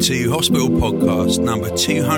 to 0.00 0.30
Hospital 0.30 0.68
Podcast 0.68 1.44
number 1.44 1.68
200. 1.76 2.09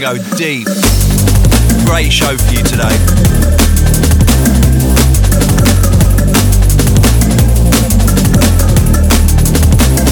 Go 0.00 0.16
deep. 0.36 0.66
Great 1.84 2.10
show 2.10 2.34
for 2.34 2.54
you 2.54 2.64
today. 2.64 2.96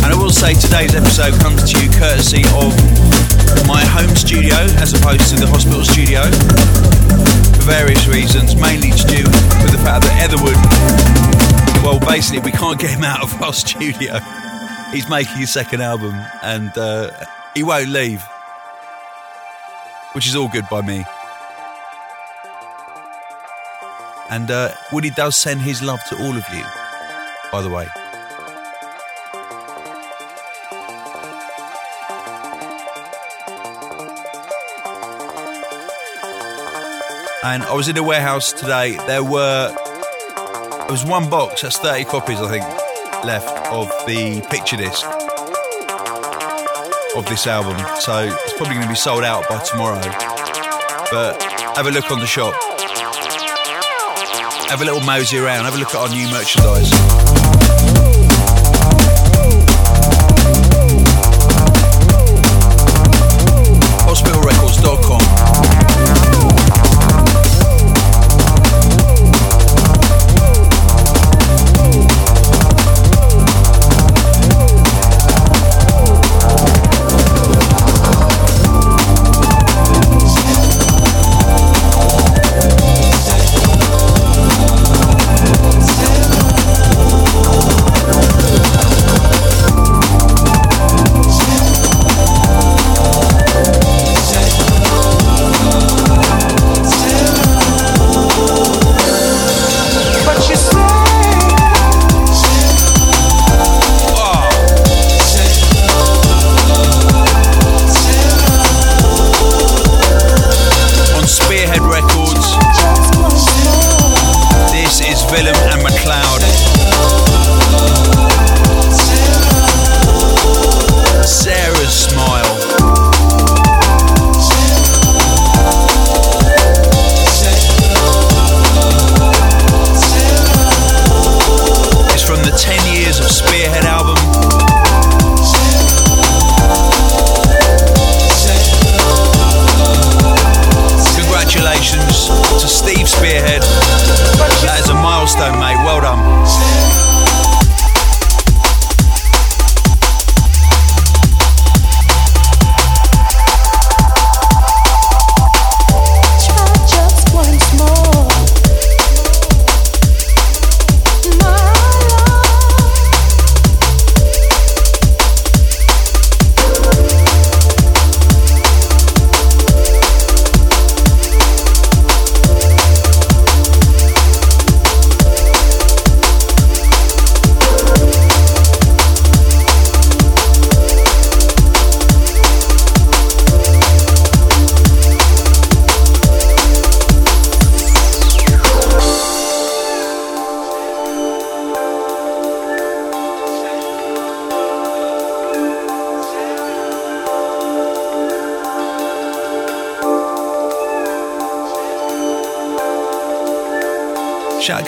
And 0.05 0.13
I 0.13 0.17
will 0.19 0.29
say 0.29 0.53
today's 0.53 0.95
episode 0.95 1.41
comes 1.41 1.73
to 1.73 1.83
you 1.83 1.91
courtesy 1.93 2.43
of 2.53 2.77
my 3.67 3.83
home 3.83 4.15
studio 4.15 4.57
as 4.77 4.93
opposed 4.93 5.31
to 5.31 5.37
the 5.37 5.47
hospital 5.47 5.83
studio 5.85 6.21
for 7.57 7.65
various 7.65 8.07
reasons, 8.07 8.57
mainly 8.57 8.91
to 8.91 9.07
do 9.09 9.25
with 9.25 9.73
the 9.73 9.81
fact 9.83 10.05
that 10.05 10.21
Etherwood 10.21 10.59
well, 11.83 11.99
basically, 12.01 12.41
we 12.41 12.53
can't 12.53 12.79
get 12.79 12.91
him 12.91 13.05
out 13.05 13.23
of 13.23 13.41
our 13.41 13.53
studio. 13.55 14.19
He's 14.93 15.09
making 15.09 15.37
his 15.37 15.51
second 15.51 15.81
album 15.81 16.15
and 16.43 16.77
uh, 16.77 17.11
he 17.55 17.63
won't 17.63 17.89
leave, 17.89 18.23
which 20.19 20.27
is 20.27 20.35
all 20.35 20.49
good 20.49 20.69
by 20.69 20.81
me. 20.83 21.05
And 24.29 24.51
uh, 24.51 24.73
Woody 24.91 25.11
does 25.11 25.37
send 25.37 25.61
his 25.61 25.81
love 25.81 26.01
to 26.09 26.17
all 26.17 26.37
of 26.37 26.45
you, 26.53 26.65
by 27.53 27.63
the 27.63 27.71
way. 27.71 27.87
And 37.45 37.63
I 37.63 37.75
was 37.75 37.89
in 37.89 37.97
a 37.97 38.03
warehouse 38.03 38.53
today. 38.53 38.97
There 39.07 39.23
were 39.23 39.73
there 39.73 40.91
was 40.91 41.05
one 41.05 41.31
box, 41.31 41.63
that's 41.63 41.79
30 41.79 42.07
copies, 42.07 42.41
I 42.41 42.49
think, 42.51 42.65
left 43.25 43.69
of 43.69 43.87
the 44.09 44.45
picture 44.51 44.79
disc 44.79 45.07
of 47.17 47.25
this 47.27 47.47
album. 47.47 47.79
So 48.01 48.37
probably 48.59 48.75
going 48.75 48.87
to 48.87 48.93
be 48.93 48.97
sold 48.97 49.23
out 49.23 49.49
by 49.49 49.57
tomorrow. 49.63 50.01
But 51.13 51.41
have 51.77 51.87
a 51.87 51.93
look 51.93 52.11
on 52.11 52.19
the 52.19 52.27
shop. 52.27 52.55
Have 54.69 54.83
a 54.83 54.85
little 54.85 55.01
mosey 55.01 55.39
around. 55.39 55.65
Have 55.65 55.77
a 55.77 55.79
look 55.79 55.91
at 55.91 55.95
our 55.95 56.09
new 56.09 56.29
merchandise. 56.29 56.91
Hospitalrecords.com. 64.09 65.08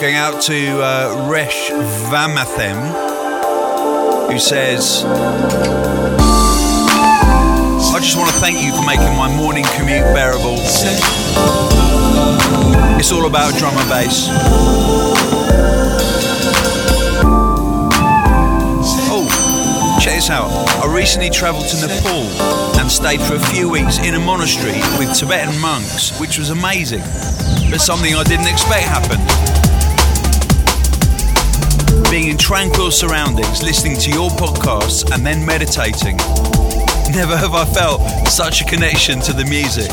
going 0.01 0.15
out 0.15 0.41
to 0.41 0.81
uh, 0.81 1.29
Resh 1.29 1.69
Vamathem, 2.09 2.81
who 4.31 4.39
says, 4.39 5.03
I 7.85 7.99
just 7.99 8.17
want 8.17 8.31
to 8.31 8.35
thank 8.37 8.63
you 8.63 8.71
for 8.75 8.83
making 8.83 9.15
my 9.15 9.31
morning 9.37 9.63
commute 9.75 10.01
bearable. 10.15 10.55
It's 12.97 13.11
all 13.11 13.27
about 13.27 13.53
drum 13.59 13.77
and 13.77 13.89
bass. 13.89 14.27
Oh, 19.13 19.99
check 20.01 20.15
this 20.15 20.31
out. 20.31 20.49
I 20.83 20.91
recently 20.91 21.29
travelled 21.29 21.67
to 21.67 21.75
Nepal 21.87 22.23
and 22.79 22.91
stayed 22.91 23.21
for 23.21 23.35
a 23.35 23.39
few 23.39 23.69
weeks 23.69 23.99
in 23.99 24.15
a 24.15 24.19
monastery 24.19 24.81
with 24.97 25.13
Tibetan 25.15 25.61
monks, 25.61 26.19
which 26.19 26.39
was 26.39 26.49
amazing. 26.49 27.03
But 27.69 27.81
something 27.81 28.15
I 28.15 28.23
didn't 28.23 28.47
expect 28.47 28.85
happened. 28.85 29.40
Being 32.11 32.27
in 32.27 32.37
tranquil 32.37 32.91
surroundings, 32.91 33.63
listening 33.63 33.95
to 33.99 34.09
your 34.09 34.29
podcasts, 34.31 35.09
and 35.13 35.25
then 35.25 35.45
meditating. 35.45 36.17
Never 37.15 37.37
have 37.37 37.53
I 37.53 37.63
felt 37.63 38.01
such 38.27 38.61
a 38.61 38.65
connection 38.65 39.21
to 39.21 39.31
the 39.31 39.45
music. 39.45 39.87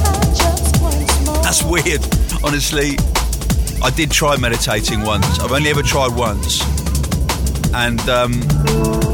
That's 1.45 1.63
weird, 1.63 2.03
honestly. 2.43 2.97
I 3.85 3.91
did 3.91 4.11
try 4.11 4.37
meditating 4.37 5.03
once. 5.03 5.39
I've 5.39 5.53
only 5.53 5.71
ever 5.71 5.83
tried 5.83 6.13
once, 6.17 6.61
and 7.73 8.01
um, 8.09 8.33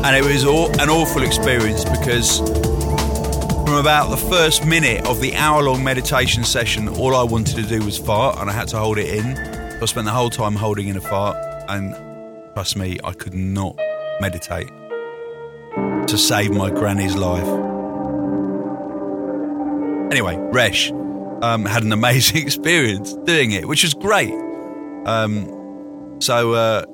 and 0.03 0.17
it 0.17 0.25
was 0.25 0.47
aw- 0.47 0.73
an 0.81 0.89
awful 0.89 1.25
experience 1.25 1.85
because 1.85 2.39
from 2.39 3.75
about 3.75 4.09
the 4.09 4.27
first 4.31 4.65
minute 4.65 5.07
of 5.07 5.21
the 5.21 5.35
hour-long 5.37 5.85
meditation 5.85 6.43
session, 6.43 6.89
all 6.89 7.15
I 7.15 7.23
wanted 7.23 7.57
to 7.57 7.65
do 7.65 7.85
was 7.85 7.99
fart, 7.99 8.39
and 8.39 8.49
I 8.49 8.55
had 8.55 8.69
to 8.69 8.79
hold 8.79 8.97
it 8.97 9.09
in. 9.15 9.37
I 9.37 9.85
spent 9.85 10.07
the 10.07 10.13
whole 10.13 10.31
time 10.31 10.55
holding 10.55 10.89
in 10.89 10.97
a 10.97 11.03
fart, 11.03 11.37
and 11.69 11.95
trust 12.55 12.77
me, 12.77 12.99
I 13.03 13.13
could 13.13 13.35
not 13.35 13.77
meditate 14.21 14.69
to 16.07 16.17
save 16.17 16.53
my 16.53 16.71
granny's 16.71 17.17
life. 17.17 17.49
Anyway, 20.13 20.37
Resh 20.53 20.93
um, 21.43 21.65
had 21.65 21.83
an 21.83 21.93
amazing 21.93 22.37
experience 22.43 23.15
doing 23.25 23.51
it, 23.51 23.67
which 23.67 23.83
was 23.83 23.93
great. 23.95 24.33
Um, 25.05 26.21
so, 26.21 26.53
uh, 26.53 26.85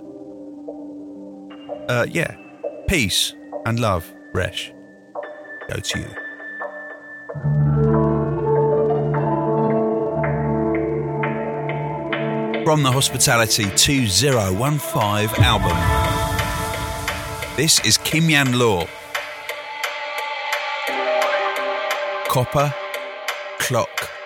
uh, 1.88 2.06
yeah, 2.08 2.34
peace 2.88 3.34
and 3.66 3.78
love, 3.78 4.10
Resh. 4.32 4.72
Go 5.68 5.76
to 5.76 5.98
you. 5.98 7.79
From 12.70 12.84
the 12.84 12.92
Hospitality 12.92 13.64
2015 13.64 15.42
album, 15.42 15.76
this 17.56 17.84
is 17.84 17.98
Kimyan 17.98 18.56
Law. 18.56 18.86
Copper 22.28 22.72
Clock. 23.58 24.19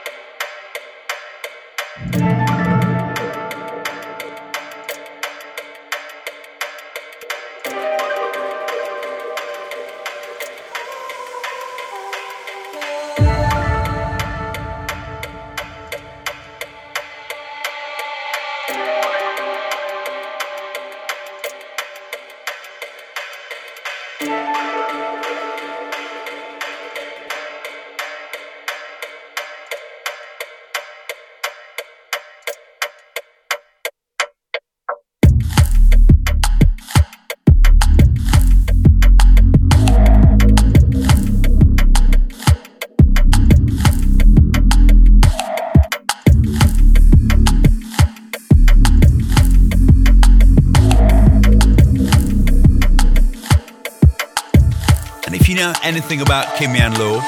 Anything 55.82 56.20
about 56.20 56.46
Kimyan 56.56 56.98
Law, 56.98 57.20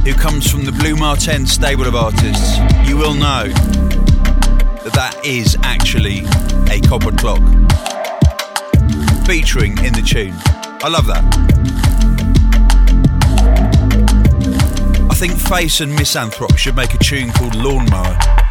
who 0.00 0.12
comes 0.12 0.50
from 0.50 0.64
the 0.66 0.72
Blu 0.72 0.96
Mar 0.96 1.16
Ten 1.16 1.46
stable 1.46 1.86
of 1.86 1.94
artists, 1.94 2.58
you 2.86 2.98
will 2.98 3.14
know 3.14 3.48
that 3.48 4.92
that 4.92 5.18
is 5.24 5.56
actually 5.62 6.24
a 6.70 6.80
copper 6.86 7.10
clock 7.12 7.40
featuring 9.26 9.78
in 9.82 9.94
the 9.94 10.02
tune. 10.06 10.34
I 10.82 10.88
love 10.88 11.06
that. 11.06 11.24
I 15.10 15.14
think 15.14 15.32
Phace 15.32 15.80
and 15.80 15.92
Misanthrop 15.92 16.58
should 16.58 16.76
make 16.76 16.92
a 16.92 16.98
tune 16.98 17.30
called 17.32 17.54
Lawnmower. 17.54 18.43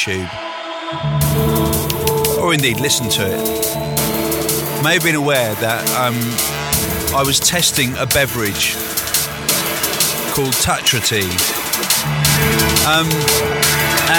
YouTube, 0.00 0.30
or 2.40 2.54
indeed 2.54 2.80
listen 2.80 3.08
to 3.10 3.22
it, 3.26 4.82
may 4.82 4.94
have 4.94 5.04
been 5.04 5.14
aware 5.14 5.54
that 5.56 5.84
um, 5.92 6.16
I 7.14 7.22
was 7.22 7.38
testing 7.38 7.92
a 7.98 8.06
beverage 8.06 8.76
called 10.32 10.56
Tatra 10.64 11.04
Tea. 11.04 11.28
Um, 12.88 13.12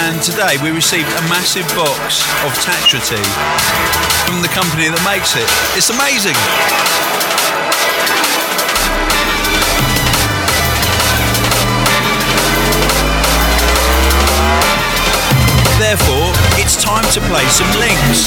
and 0.06 0.22
today 0.22 0.54
we 0.62 0.70
received 0.70 1.08
a 1.08 1.22
massive 1.26 1.66
box 1.74 2.22
of 2.46 2.54
Tatra 2.62 3.02
Tea 3.02 3.26
from 4.30 4.40
the 4.40 4.48
company 4.54 4.86
that 4.86 5.02
makes 5.02 5.34
it. 5.34 5.48
It's 5.74 5.90
amazing. 5.90 6.38
Time 16.82 17.04
to 17.12 17.20
play 17.30 17.46
some 17.46 17.70
links. 17.78 18.26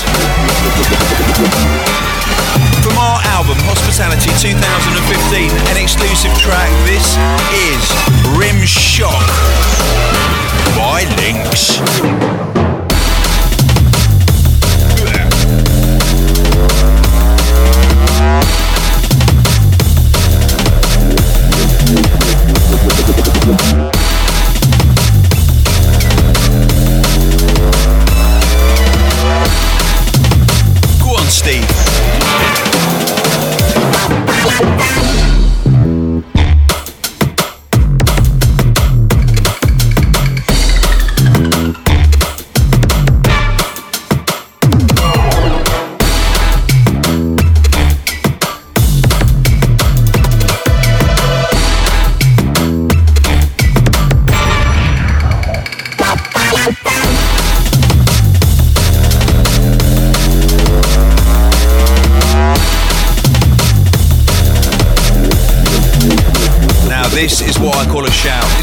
From 2.82 2.98
our 2.98 3.20
album 3.36 3.58
Hospitality 3.68 4.32
2015, 4.40 5.52
an 5.72 5.78
exclusive 5.78 6.32
track, 6.40 6.72
this 6.88 7.20
is 7.52 7.84
Rim 8.40 8.64
Shock 8.64 9.28
by 10.78 11.04
Links. 11.20 12.64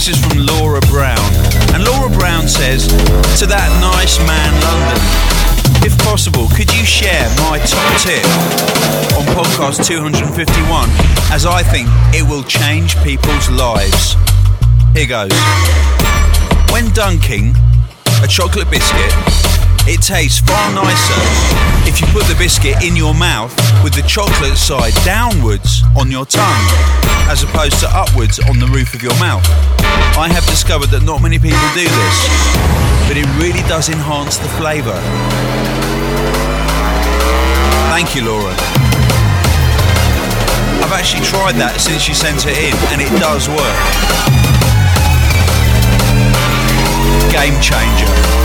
This 0.02 0.18
is 0.18 0.26
from 0.26 0.44
Laura 0.44 0.80
Brown. 0.90 1.30
And 1.74 1.84
Laura 1.84 2.10
Brown 2.10 2.48
says, 2.48 2.88
To 3.38 3.46
that 3.46 3.70
nice 3.78 4.18
man, 4.26 4.50
London, 4.58 4.98
if 5.86 5.94
possible, 6.02 6.50
could 6.58 6.66
you 6.74 6.82
share 6.82 7.22
my 7.38 7.62
top 7.62 7.86
tip 8.02 8.26
on 9.14 9.22
podcast 9.30 9.86
251 9.86 10.90
as 11.30 11.46
I 11.46 11.62
think 11.62 11.86
it 12.10 12.26
will 12.26 12.42
change 12.42 12.98
people's 13.06 13.48
lives? 13.54 14.18
Here 14.90 15.06
goes. 15.06 15.30
When 16.74 16.90
dunking 16.98 17.54
a 18.24 18.26
chocolate 18.26 18.66
biscuit, 18.74 19.14
it 19.86 20.00
tastes 20.00 20.38
far 20.40 20.72
nicer 20.74 21.18
if 21.90 22.00
you 22.00 22.06
put 22.14 22.22
the 22.30 22.36
biscuit 22.38 22.82
in 22.82 22.94
your 22.94 23.14
mouth 23.14 23.50
with 23.82 23.92
the 23.94 24.02
chocolate 24.06 24.56
side 24.56 24.94
downwards 25.04 25.82
on 25.98 26.10
your 26.10 26.24
tongue 26.24 26.68
as 27.26 27.42
opposed 27.42 27.80
to 27.80 27.88
upwards 27.90 28.38
on 28.50 28.58
the 28.58 28.66
roof 28.66 28.94
of 28.94 29.02
your 29.02 29.16
mouth. 29.18 29.44
I 30.14 30.28
have 30.30 30.46
discovered 30.46 30.90
that 30.90 31.02
not 31.02 31.22
many 31.22 31.38
people 31.38 31.58
do 31.74 31.82
this, 31.82 32.18
but 33.08 33.16
it 33.16 33.26
really 33.40 33.62
does 33.66 33.88
enhance 33.88 34.36
the 34.38 34.48
flavour. 34.60 34.94
Thank 37.90 38.14
you, 38.14 38.24
Laura. 38.24 38.54
I've 40.82 40.92
actually 40.92 41.24
tried 41.24 41.56
that 41.56 41.80
since 41.80 42.06
you 42.06 42.14
sent 42.14 42.46
it 42.46 42.56
in, 42.58 42.74
and 42.92 43.00
it 43.00 43.10
does 43.18 43.48
work. 43.48 43.78
Game 47.32 47.58
changer. 47.60 48.41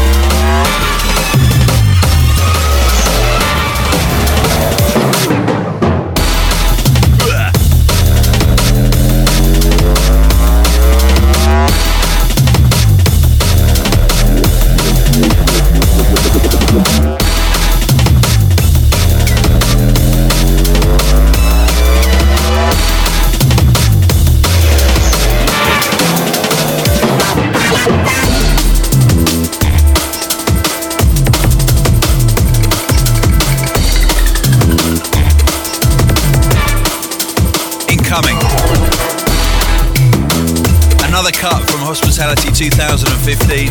Cut 41.37 41.69
from 41.69 41.81
Hospitality 41.81 42.49
2015. 42.51 43.67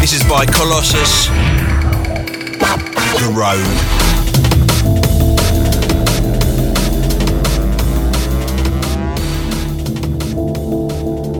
This 0.00 0.14
is 0.14 0.24
by 0.24 0.46
Colossus. 0.46 1.26
The 3.20 3.28
Road. 3.36 3.68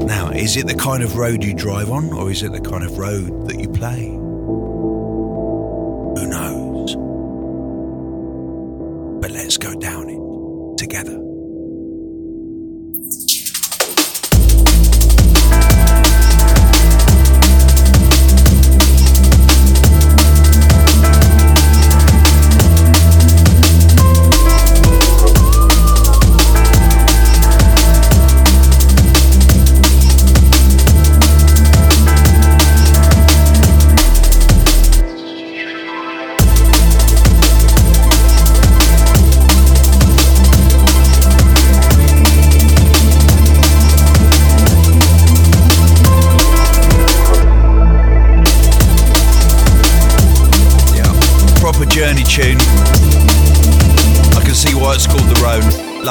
Now, 0.07 0.29
is 0.31 0.59
it 0.59 0.67
the 0.67 0.75
kind 0.75 1.03
of 1.03 1.17
road 1.17 1.43
you 1.43 1.55
drive 1.55 1.91
on, 1.91 2.13
or 2.13 2.31
is 2.31 2.43
it 2.43 2.53
the 2.53 2.61
kind 2.61 2.85
of 2.85 2.99
road 2.99 3.49
that 3.49 3.59
you 3.59 3.69
play? 3.71 4.22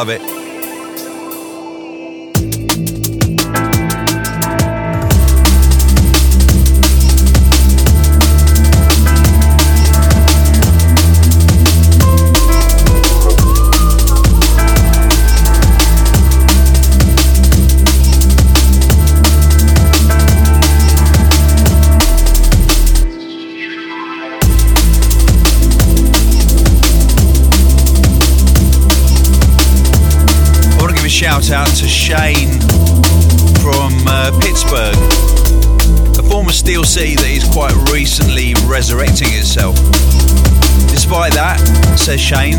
Love. 0.03 0.30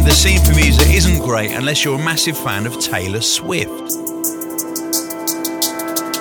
The 0.04 0.11
scene 0.11 0.40
for 0.44 0.52
music 0.54 0.88
isn't 0.92 1.21
great 1.21 1.52
unless 1.52 1.85
you're 1.85 1.99
a 1.99 2.04
massive 2.04 2.37
fan 2.37 2.66
of 2.66 2.76
Taylor 2.80 3.21
Swift. 3.21 3.71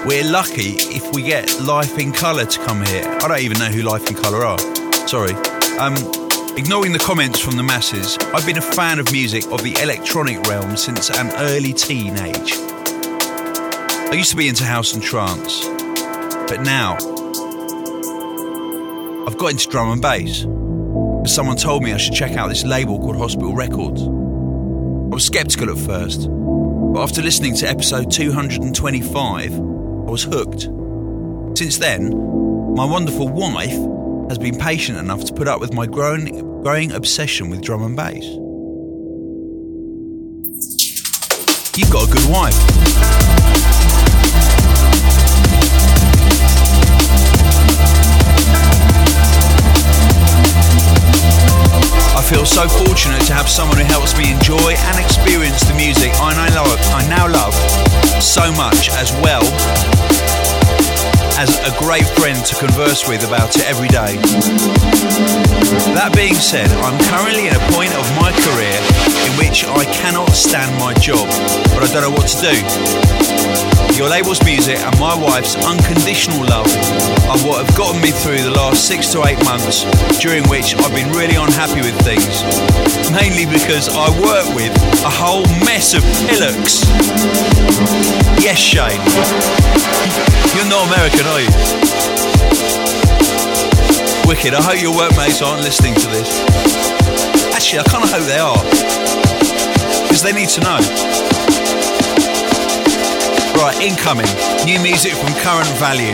We're 0.06 0.24
lucky 0.24 0.76
if 0.94 1.12
we 1.16 1.24
get 1.24 1.60
Life 1.62 1.98
in 1.98 2.12
Colour 2.12 2.46
to 2.46 2.66
come 2.66 2.86
here. 2.86 3.04
I 3.22 3.28
don't 3.28 3.40
even 3.40 3.58
know 3.58 3.70
who 3.70 3.82
Life 3.82 4.08
in 4.08 4.16
Colour 4.16 4.46
are. 4.46 4.60
Sorry. 5.08 5.34
Um, 5.80 5.96
ignoring 6.56 6.92
the 6.92 7.02
comments 7.04 7.40
from 7.40 7.58
the 7.58 7.64
masses, 7.64 8.20
I've 8.36 8.46
been 8.46 8.60
a 8.60 8.62
fan 8.62 9.00
of 9.00 9.12
music 9.12 9.46
of 9.52 9.64
the 9.64 9.76
electronic 9.82 10.40
realm 10.44 10.78
since 10.78 11.10
an 11.10 11.32
early 11.38 11.74
teenage. 11.74 12.54
I 12.54 14.12
used 14.14 14.30
to 14.30 14.38
be 14.38 14.48
into 14.48 14.64
house 14.64 14.94
and 14.94 15.02
trance, 15.02 15.66
but 16.48 16.62
now 16.62 16.98
I've 19.26 19.38
got 19.40 19.52
into 19.52 19.68
drum 19.70 19.92
and 19.92 20.02
bass. 20.02 20.46
Someone 21.26 21.56
told 21.56 21.84
me 21.84 21.94
I 21.94 21.98
should 21.98 22.14
check 22.14 22.34
out 22.34 22.50
this 22.50 22.64
label 22.66 23.00
called 23.00 23.16
Hospital 23.16 23.54
Records. 23.54 24.02
I 24.02 25.14
was 25.14 25.26
skeptical 25.26 25.70
at 25.70 25.78
first, 25.78 26.28
but 26.30 27.02
after 27.02 27.22
listening 27.22 27.56
to 27.58 27.70
episode 27.70 28.12
225, 28.12 29.54
I 29.54 29.58
was 29.58 30.24
hooked. 30.24 30.62
Since 31.58 31.78
then, 31.78 32.10
my 32.76 32.86
wonderful 32.86 33.30
wife 33.30 33.78
has 34.30 34.40
been 34.40 34.58
patient 34.58 34.98
enough 34.98 35.24
to 35.26 35.34
put 35.34 35.48
up 35.48 35.62
with 35.62 35.74
my 35.74 35.86
growing, 35.86 36.64
growing 36.64 36.92
obsession 36.92 37.50
with 37.50 37.62
drum 37.62 37.84
and 37.84 37.96
bass. 37.96 38.26
You've 41.78 41.92
got 41.92 42.10
a 42.10 42.12
good 42.12 42.30
wife. 42.30 43.41
Feel 52.32 52.46
so 52.46 52.66
fortunate 52.86 53.22
to 53.26 53.34
have 53.34 53.50
someone 53.50 53.78
who 53.78 53.84
helps 53.84 54.18
me 54.18 54.32
enjoy 54.32 54.72
and 54.72 55.04
experience 55.04 55.68
the 55.68 55.74
music 55.74 56.14
I 56.16 56.34
now 56.34 56.64
love, 56.64 56.80
I 56.96 57.06
now 57.10 57.28
love 57.28 57.54
so 58.24 58.50
much 58.54 58.90
as 58.90 59.12
well 59.20 60.31
as 61.42 61.58
a 61.66 61.74
great 61.82 62.06
friend 62.22 62.38
to 62.46 62.54
converse 62.54 63.10
with 63.10 63.26
about 63.26 63.50
it 63.58 63.66
every 63.66 63.90
day. 63.90 64.14
That 65.98 66.14
being 66.14 66.38
said, 66.38 66.70
I'm 66.86 66.94
currently 67.10 67.50
in 67.50 67.58
a 67.58 67.64
point 67.74 67.90
of 67.98 68.06
my 68.14 68.30
career 68.46 68.78
in 69.26 69.34
which 69.42 69.66
I 69.66 69.90
cannot 69.90 70.30
stand 70.38 70.70
my 70.78 70.94
job, 71.02 71.26
but 71.74 71.82
I 71.82 71.90
don't 71.90 72.06
know 72.06 72.14
what 72.14 72.30
to 72.30 72.38
do. 72.46 72.54
Your 73.98 74.06
label's 74.06 74.38
music 74.46 74.78
and 74.86 74.94
my 75.02 75.18
wife's 75.18 75.58
unconditional 75.66 76.46
love 76.46 76.70
are 77.26 77.42
what 77.42 77.66
have 77.66 77.74
gotten 77.74 77.98
me 78.06 78.14
through 78.14 78.46
the 78.46 78.54
last 78.54 78.86
six 78.86 79.10
to 79.18 79.26
eight 79.26 79.42
months, 79.42 79.82
during 80.22 80.46
which 80.46 80.78
I've 80.78 80.94
been 80.94 81.10
really 81.10 81.42
unhappy 81.42 81.82
with 81.82 81.98
things. 82.06 82.46
Mainly 83.10 83.50
because 83.50 83.90
I 83.90 84.14
work 84.22 84.46
with 84.54 84.70
a 85.02 85.10
whole 85.10 85.50
mess 85.66 85.98
of 85.98 86.06
pillocks. 86.30 86.86
Yes, 88.38 88.62
Shane. 88.62 89.02
You're 90.56 90.68
not 90.68 90.88
American, 90.92 91.31
you? 91.40 91.48
Wicked. 94.28 94.54
I 94.54 94.62
hope 94.62 94.82
your 94.82 94.96
workmates 94.96 95.42
aren't 95.42 95.62
listening 95.62 95.94
to 95.96 96.08
this. 96.08 96.28
Actually, 97.54 97.80
I 97.80 97.84
kind 97.84 98.04
of 98.04 98.12
hope 98.12 98.26
they 98.26 98.40
are. 98.40 98.58
Because 100.04 100.24
they 100.24 100.34
need 100.34 100.50
to 100.50 100.62
know. 100.62 100.80
Right, 103.56 103.78
incoming. 103.80 104.28
New 104.66 104.82
music 104.82 105.14
from 105.14 105.32
Current 105.40 105.70
Value. 105.78 106.12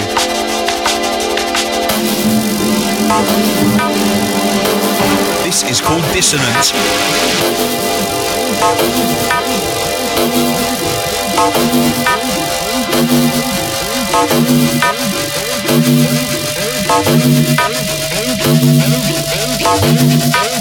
This 5.45 5.63
is 5.63 5.79
called 5.79 6.03
Dissonance. 6.13 6.73
Now, 19.67 20.56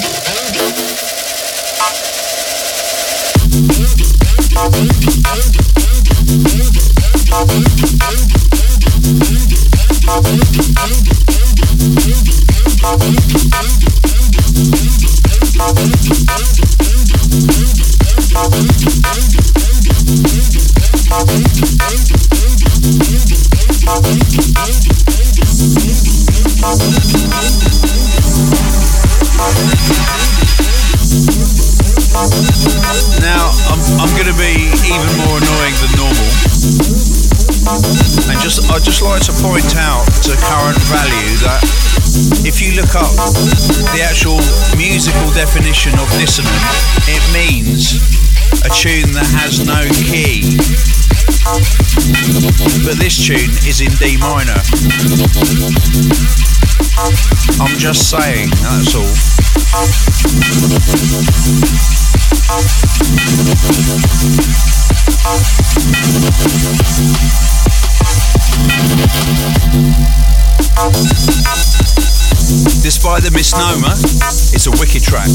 definition 45.86 45.98
of 45.98 46.10
dissonant, 46.18 46.62
it 47.06 47.22
means 47.32 47.94
a 48.64 48.70
tune 48.70 49.12
that 49.12 49.26
has 49.30 49.64
no 49.64 49.86
key. 50.06 50.56
But 52.84 52.98
this 52.98 53.16
tune 53.24 53.50
is 53.66 53.80
in 53.80 53.92
D 53.98 54.16
minor. 54.16 54.60
I'm 57.60 57.78
just 57.78 58.10
saying, 58.10 58.50
that's 58.62 58.94
all. 58.94 59.06
Despite 72.86 73.24
the 73.24 73.32
misnomer, 73.32 73.90
it's 74.54 74.68
a 74.68 74.70
wicked 74.78 75.02
track. 75.02 75.26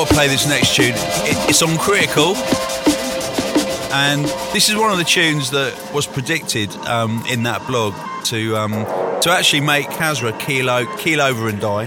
Got 0.00 0.08
to 0.08 0.14
play 0.14 0.28
this 0.28 0.48
next 0.48 0.74
tune. 0.74 0.94
It, 0.94 1.50
it's 1.50 1.60
on 1.60 1.76
Critical, 1.76 2.34
and 3.92 4.24
this 4.54 4.70
is 4.70 4.76
one 4.76 4.90
of 4.90 4.96
the 4.96 5.04
tunes 5.04 5.50
that 5.50 5.92
was 5.92 6.06
predicted 6.06 6.74
um, 6.86 7.22
in 7.28 7.42
that 7.42 7.66
blog 7.66 7.92
to 8.24 8.56
um, 8.56 8.72
to 9.20 9.30
actually 9.30 9.60
make 9.60 9.88
Kasra 9.88 10.40
keel, 10.40 10.86
keel 10.96 11.20
over 11.20 11.50
and 11.50 11.60
die 11.60 11.84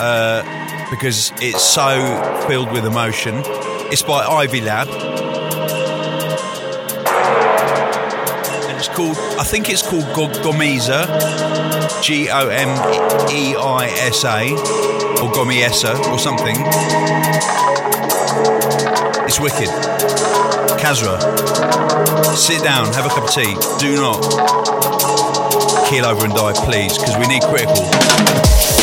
uh, 0.00 0.90
because 0.90 1.30
it's 1.36 1.62
so 1.62 2.44
filled 2.48 2.72
with 2.72 2.84
emotion. 2.84 3.44
It's 3.92 4.02
by 4.02 4.24
Ivy 4.24 4.62
Lab. 4.62 4.88
And 8.66 8.76
it's 8.76 8.88
called, 8.88 9.16
I 9.38 9.44
think 9.44 9.70
it's 9.70 9.88
called 9.88 10.02
Go- 10.16 10.34
Gomisa, 10.42 11.06
G 12.02 12.28
O 12.28 12.48
M 12.48 13.30
E 13.30 13.54
I 13.54 13.86
S 13.86 14.24
A, 14.24 14.99
or 15.20 15.30
Gomiesa, 15.30 15.98
or 16.10 16.18
something. 16.18 16.56
It's 19.26 19.38
wicked. 19.38 19.68
Kasra, 20.80 21.20
sit 22.36 22.62
down, 22.62 22.92
have 22.94 23.06
a 23.06 23.08
cup 23.10 23.24
of 23.24 23.30
tea. 23.30 23.54
Do 23.78 23.96
not 23.96 24.20
keel 25.88 26.06
over 26.06 26.24
and 26.24 26.34
die, 26.34 26.52
please, 26.64 26.96
because 26.96 27.16
we 27.18 27.26
need 27.26 27.42
critical. 27.42 28.79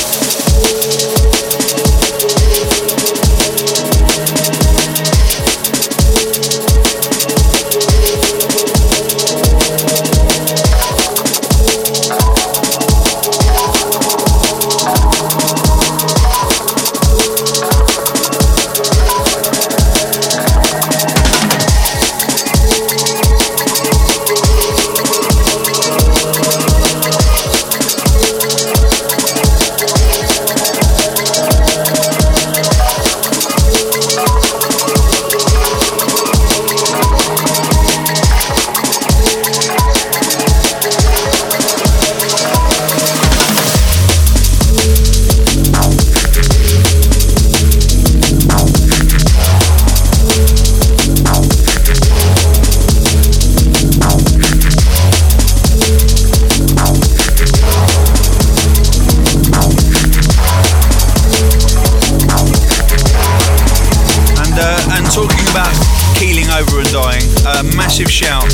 Over 66.58 66.80
and 66.80 66.90
dying, 66.90 67.22
a 67.46 67.62
massive 67.78 68.10
shout 68.10 68.50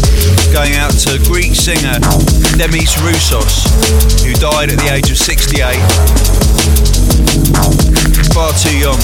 going 0.51 0.75
out 0.75 0.91
to 0.91 1.15
Greek 1.23 1.55
singer 1.55 1.95
Demis 2.59 2.99
Roussos, 2.99 3.63
who 4.27 4.33
died 4.43 4.71
at 4.71 4.77
the 4.77 4.91
age 4.91 5.07
of 5.07 5.17
68. 5.17 5.79
Far 8.35 8.51
too 8.59 8.75
young. 8.75 8.99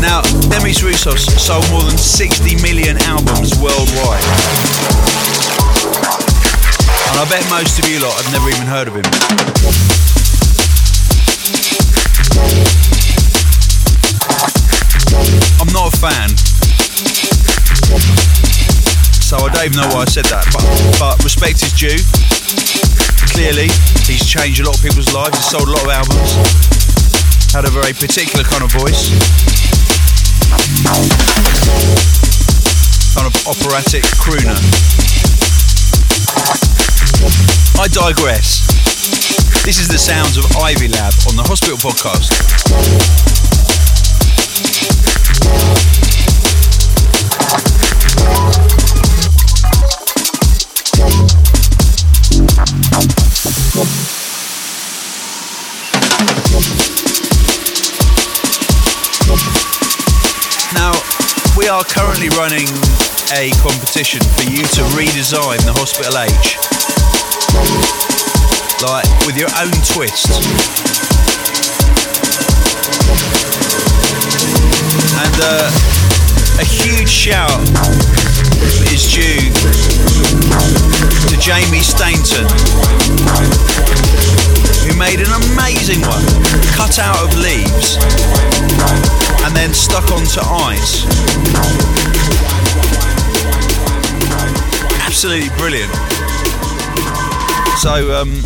Now, 0.00 0.24
Demis 0.48 0.80
Roussos 0.80 1.28
sold 1.36 1.68
more 1.68 1.84
than 1.84 1.98
60 1.98 2.62
million 2.62 2.96
albums 3.04 3.52
worldwide. 3.60 4.24
And 7.12 7.16
I 7.20 7.26
bet 7.28 7.44
most 7.52 7.78
of 7.78 7.84
you 7.90 8.00
lot 8.00 8.16
have 8.16 8.32
never 8.32 8.48
even 8.48 8.64
heard 8.64 8.88
of 8.88 8.96
him. 8.96 9.04
I'm 15.60 15.72
not 15.76 15.92
a 15.92 15.96
fan. 16.00 16.53
So 19.34 19.42
I 19.42 19.50
don't 19.50 19.66
even 19.66 19.82
know 19.82 19.90
why 19.90 20.06
I 20.06 20.10
said 20.14 20.30
that, 20.30 20.46
but, 20.54 20.62
but 20.94 21.18
respect 21.26 21.58
is 21.58 21.74
due. 21.74 21.98
Clearly, 23.34 23.66
he's 24.06 24.22
changed 24.22 24.62
a 24.62 24.64
lot 24.70 24.78
of 24.78 24.82
people's 24.86 25.10
lives, 25.10 25.34
he's 25.34 25.50
sold 25.50 25.66
a 25.66 25.74
lot 25.74 25.82
of 25.82 25.90
albums, 25.90 26.38
had 27.50 27.66
a 27.66 27.72
very 27.74 27.90
particular 27.90 28.46
kind 28.46 28.62
of 28.62 28.70
voice. 28.70 29.10
Kind 33.18 33.26
of 33.26 33.34
operatic 33.50 34.06
crooner. 34.22 34.54
I 37.74 37.90
digress. 37.90 38.62
This 39.66 39.82
is 39.82 39.90
the 39.90 39.98
sounds 39.98 40.38
of 40.38 40.46
Ivy 40.62 40.86
Lab 40.94 41.10
on 41.26 41.34
the 41.34 41.42
Hospital 41.42 41.74
Podcast. 41.82 42.30
Now, 48.22 48.83
we 61.56 61.70
are 61.70 61.84
currently 61.84 62.28
running 62.36 62.68
a 63.32 63.50
competition 63.62 64.20
for 64.20 64.44
you 64.50 64.58
to 64.58 64.82
redesign 64.92 65.56
the 65.64 65.72
Hospital 65.72 66.12
H. 66.18 66.58
Like, 68.82 69.08
with 69.24 69.38
your 69.38 69.48
own 69.56 69.72
twist. 69.80 70.28
And 75.16 75.36
uh, 75.40 76.60
a 76.60 76.64
huge 76.64 77.08
shout 77.08 77.62
is 78.92 79.08
due 79.08 80.03
to 81.28 81.36
Jamie 81.38 81.82
Stainton, 81.84 82.46
who 84.84 84.96
made 84.98 85.20
an 85.20 85.32
amazing 85.52 86.00
one, 86.02 86.24
cut 86.76 86.98
out 86.98 87.22
of 87.22 87.36
leaves 87.36 87.96
and 89.44 89.54
then 89.54 89.72
stuck 89.72 90.10
onto 90.10 90.40
ice. 90.40 91.04
Absolutely 95.06 95.50
brilliant. 95.56 95.92
So, 97.78 98.14
um, 98.14 98.42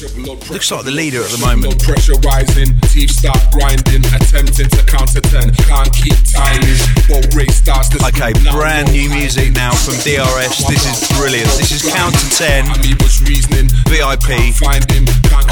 looks 0.00 0.70
like 0.72 0.84
the 0.84 0.90
leader 0.90 1.20
at 1.20 1.28
the 1.28 1.42
moment. 1.44 1.76
Blood 1.76 1.84
pressure 1.84 2.16
rising, 2.24 2.72
teeth 2.88 3.12
start 3.12 3.40
grinding, 3.52 4.00
attempting 4.16 4.68
to 4.72 4.80
counter 4.88 5.20
ten, 5.20 5.52
can't 5.68 5.92
keep 5.92 6.16
timing. 6.24 6.78
Boat 7.04 7.28
race 7.36 7.60
starts 7.60 7.92
to 7.92 8.00
Okay, 8.08 8.32
brand 8.48 8.88
new 8.92 9.10
music 9.12 9.52
now 9.52 9.76
from 9.76 10.00
DRS. 10.00 10.64
This 10.72 10.88
is 10.88 11.04
brilliant. 11.20 11.52
This 11.60 11.72
is 11.72 11.84
Count 11.92 12.16
to 12.16 12.28
10 12.32 12.64
And 12.72 12.84
he 12.84 12.94
was 13.04 13.20
reasoning, 13.28 13.68
VIP 13.92 14.56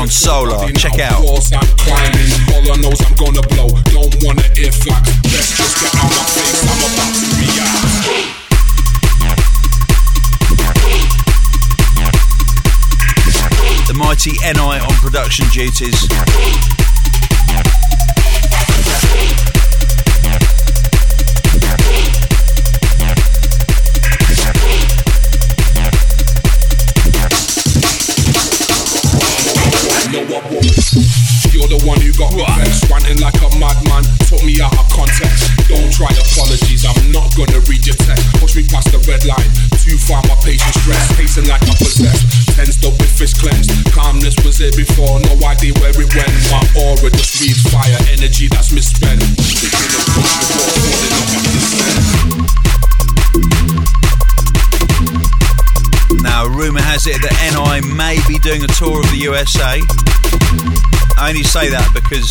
on 0.00 0.08
Soul:r. 0.08 0.72
Check 0.72 0.98
out. 0.98 1.22
Walls 1.22 1.52
I'm 1.52 1.68
climbing, 1.76 2.32
all 2.56 2.72
I 2.72 2.76
know's 2.80 3.00
I'm 3.04 3.16
gonna 3.20 3.44
blow. 3.52 3.68
Don't 3.92 4.16
wanna 4.24 4.48
ear 4.56 4.72
facts, 4.72 5.12
best 5.28 5.56
just 5.61 5.76
get 5.76 5.92
out 6.00 6.08
my 6.08 6.24
face. 6.24 6.64
I'm 6.64 6.80
about 6.88 7.12
to 7.12 7.26
react. 7.37 7.88
Mighty 14.18 14.37
Enei 14.40 14.83
on 14.83 14.94
production 14.96 15.46
duties. 15.50 16.78
Just 47.38 47.68
fire, 47.70 47.96
energy 48.11 48.48
that's 48.48 48.72
misspent. 48.72 49.22
Now, 56.20 56.46
rumour 56.46 56.83
has 56.83 57.07
it 57.07 57.22
that 57.22 57.31
Enei 57.46 57.87
may 57.94 58.18
be 58.27 58.40
doing 58.40 58.64
a 58.64 58.66
tour 58.74 58.98
of 58.98 59.09
the 59.12 59.18
USA. 59.31 59.79
I 61.16 61.31
only 61.31 61.44
say 61.44 61.70
that 61.70 61.87
because 61.94 62.27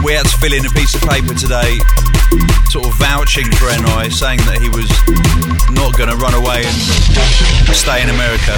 we 0.00 0.16
had 0.16 0.24
to 0.24 0.36
fill 0.40 0.56
in 0.56 0.64
a 0.64 0.72
piece 0.72 0.96
of 0.96 1.04
paper 1.04 1.36
today, 1.36 1.76
sort 2.72 2.88
of 2.88 2.96
vouching 2.96 3.52
for 3.60 3.68
Enei, 3.68 4.08
saying 4.08 4.40
that 4.48 4.64
he 4.64 4.72
was 4.72 4.88
not 5.76 5.92
going 5.92 6.08
to 6.08 6.16
run 6.16 6.32
away 6.32 6.64
and 6.64 6.76
stay 7.76 8.00
in 8.00 8.08
America. 8.08 8.56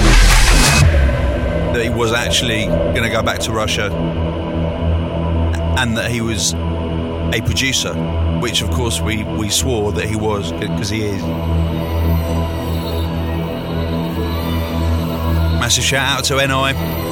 Was 1.99 2.13
actually 2.13 2.65
going 2.65 3.03
to 3.03 3.09
go 3.09 3.21
back 3.21 3.39
to 3.39 3.51
Russia. 3.51 3.91
And 5.77 5.97
that 5.97 6.09
he 6.09 6.21
was 6.21 6.53
a 6.53 7.41
producer, 7.43 7.93
which 8.39 8.61
of 8.61 8.71
course 8.71 9.01
we, 9.01 9.25
we 9.25 9.49
swore 9.49 9.91
that 9.91 10.07
he 10.07 10.15
was, 10.15 10.53
because 10.53 10.89
he 10.89 11.01
is. 11.01 11.21
Massive 15.59 15.83
shout 15.83 16.19
out 16.19 16.23
to 16.23 16.35
Enei. 16.35 17.08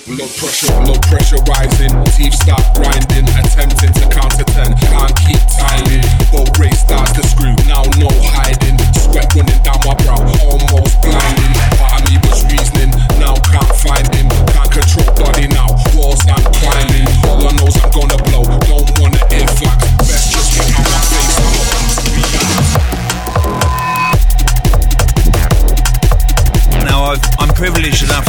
Pressure, 0.00 0.40
pressure, 0.40 0.72
blood 0.80 1.02
pressure 1.02 1.42
rising. 1.44 1.92
Teeth 2.16 2.32
start 2.34 2.64
grinding, 2.74 3.28
attempting 3.36 3.92
to 3.92 4.08
counter 4.08 4.44
ten. 4.44 4.72
Can't 4.88 5.12
keep 5.20 5.42
timing. 5.52 6.00
Boat 6.32 6.48
race 6.58 6.80
starts 6.80 7.12
to 7.12 7.22
screw. 7.28 7.52
Now 7.68 7.84
no 8.00 8.08
hiding. 8.32 8.78
Sweat 8.96 9.28
running 9.36 9.60
down 9.60 9.80
my 9.84 9.92
brow, 10.00 10.24
almost 10.48 10.96
blinding. 11.02 11.52
Part 11.76 12.00
of 12.00 12.08
me 12.08 12.16
was 12.24 12.40
reasoning. 12.48 12.92
Now 13.20 13.36
can't 13.52 13.76
find 13.84 14.08
him. 14.14 14.28
Can't 14.56 14.70
control 14.72 15.12
body 15.12 15.48
now. 15.48 15.68
Walls 15.92 16.24
I'm 16.24 16.40
climbing. 16.40 17.08
All 17.28 17.44
I 17.44 17.52
know's 17.60 17.76
I'm 17.76 17.90
gonna 17.92 18.16
blow. 18.32 18.48
Don't 18.64 18.88
wanna 18.96 19.20
ear 19.28 19.48
facts. 19.60 20.01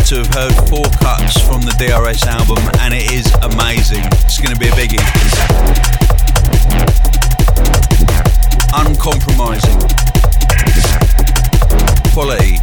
To 0.05 0.17
have 0.17 0.33
heard 0.33 0.53
four 0.67 0.83
cuts 0.99 1.39
from 1.39 1.61
the 1.61 1.71
DRS 1.79 2.27
album, 2.27 2.59
and 2.81 2.93
it 2.93 3.07
is 3.13 3.31
amazing. 3.39 4.03
It's 4.27 4.37
going 4.37 4.51
to 4.53 4.59
be 4.59 4.67
a 4.67 4.75
biggie. 4.75 4.99
Uncompromising. 8.75 9.79
Quality. 12.11 12.59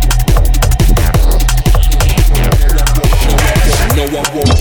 No, 3.96 4.05
I 4.05 4.24
won't. 4.37 4.61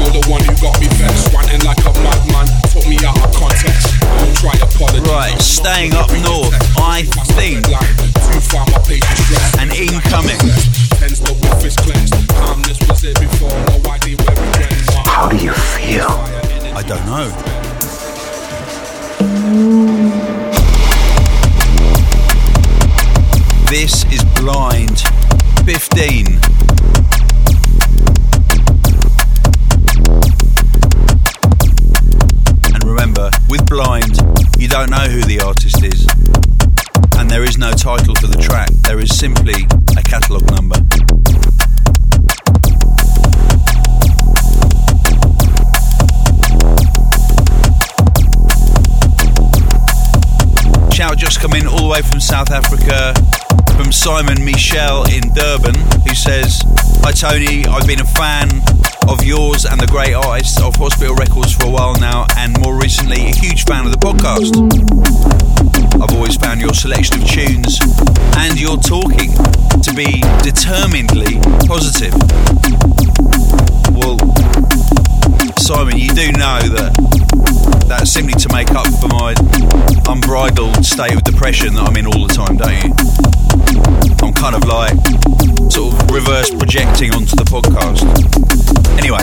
You're 0.00 0.14
the 0.16 0.24
one 0.24 0.40
who 0.40 0.56
got 0.56 0.80
me 0.80 0.88
vexed, 0.96 1.34
ranting 1.36 1.60
like 1.68 1.84
a 1.84 1.92
madman. 2.00 2.48
Took 2.72 2.88
me 2.88 2.96
out 3.04 3.20
of 3.20 3.34
context. 3.36 3.92
Try 4.40 4.56
apologies. 4.56 5.04
Right, 5.04 5.34
I'm 5.34 5.40
staying 5.40 5.92
up 5.92 6.08
north. 6.24 6.56
I 6.80 7.02
think- 7.36 7.68
red. 7.68 7.96
Too 8.24 8.40
far, 8.40 8.64
my. 8.72 8.80
And 9.60 9.70
incoming. 9.76 10.79
How 15.06 15.28
do 15.28 15.36
you 15.36 15.52
feel? 15.52 16.08
I 16.74 16.82
don't 16.86 17.04
know. 17.06 17.30
This 23.68 24.04
is 24.12 24.24
Blind 24.40 25.00
15. 25.64 26.40
With 33.48 33.66
Blind, 33.68 34.16
you 34.58 34.68
don't 34.68 34.90
know 34.90 35.08
who 35.08 35.22
the 35.22 35.40
artist 35.44 35.82
is, 35.82 36.06
and 37.18 37.28
there 37.28 37.42
is 37.42 37.58
no 37.58 37.72
title 37.72 38.14
for 38.14 38.28
the 38.28 38.38
track, 38.40 38.68
there 38.86 39.00
is 39.00 39.18
simply 39.18 39.66
a 39.96 40.02
catalogue 40.02 40.46
just 51.30 51.40
come 51.40 51.54
in 51.54 51.64
all 51.64 51.78
the 51.78 51.86
way 51.86 52.02
from 52.02 52.18
South 52.18 52.50
Africa 52.50 53.14
from 53.78 53.92
Simon 53.92 54.44
Michel 54.44 55.06
in 55.14 55.30
Durban 55.30 55.78
who 56.02 56.12
says, 56.12 56.66
Hi 57.06 57.12
Tony, 57.12 57.64
I've 57.66 57.86
been 57.86 58.00
a 58.00 58.10
fan 58.18 58.50
of 59.06 59.22
yours 59.22 59.64
and 59.64 59.78
the 59.78 59.86
great 59.86 60.12
artists 60.12 60.60
of 60.60 60.74
Hospital 60.74 61.14
Records 61.14 61.54
for 61.54 61.66
a 61.66 61.70
while 61.70 61.94
now, 62.00 62.26
and 62.36 62.58
more 62.58 62.74
recently, 62.74 63.30
a 63.30 63.34
huge 63.36 63.62
fan 63.62 63.86
of 63.86 63.92
the 63.92 64.02
podcast. 64.02 64.58
I've 66.02 66.10
always 66.18 66.34
found 66.34 66.60
your 66.60 66.74
selection 66.74 67.22
of 67.22 67.28
tunes 67.30 67.78
and 68.34 68.58
your 68.58 68.74
talking 68.74 69.30
to 69.30 69.90
be 69.94 70.18
determinedly 70.42 71.38
positive. 71.70 72.10
Well, 73.94 74.18
Simon, 75.62 75.94
you 75.94 76.10
do 76.10 76.34
know 76.34 76.58
that 76.74 76.90
that's 77.86 78.10
simply 78.10 78.34
to 78.34 78.48
make 78.50 78.74
up 78.74 78.90
for 78.98 79.06
my 79.14 79.38
unbridled 80.10 80.84
state 80.84 81.14
of 81.14 81.22
depression 81.22 81.72
that 81.74 81.86
I'm 81.86 81.96
in 81.96 82.04
all 82.04 82.26
the 82.26 82.34
time, 82.34 82.58
don't 82.58 82.74
you? 82.82 82.90
I'm 84.26 84.34
kind 84.34 84.58
of 84.58 84.66
like 84.66 84.90
sort 85.70 85.94
of 85.94 86.10
reverse 86.10 86.50
projecting 86.50 87.14
onto 87.14 87.36
the 87.38 87.46
podcast. 87.46 88.02
Anyway, 88.98 89.22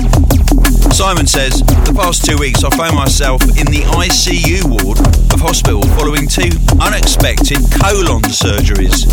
Simon 0.96 1.28
says 1.28 1.60
the 1.84 1.92
past 1.92 2.24
two 2.24 2.38
weeks 2.38 2.64
I 2.64 2.70
found 2.72 2.96
myself 2.96 3.44
in 3.60 3.68
the 3.68 3.84
ICU 4.00 4.64
ward 4.64 5.00
of 5.36 5.44
hospital 5.44 5.84
following 6.00 6.24
two 6.24 6.56
unexpected 6.80 7.60
colon 7.84 8.24
surgeries. 8.32 9.04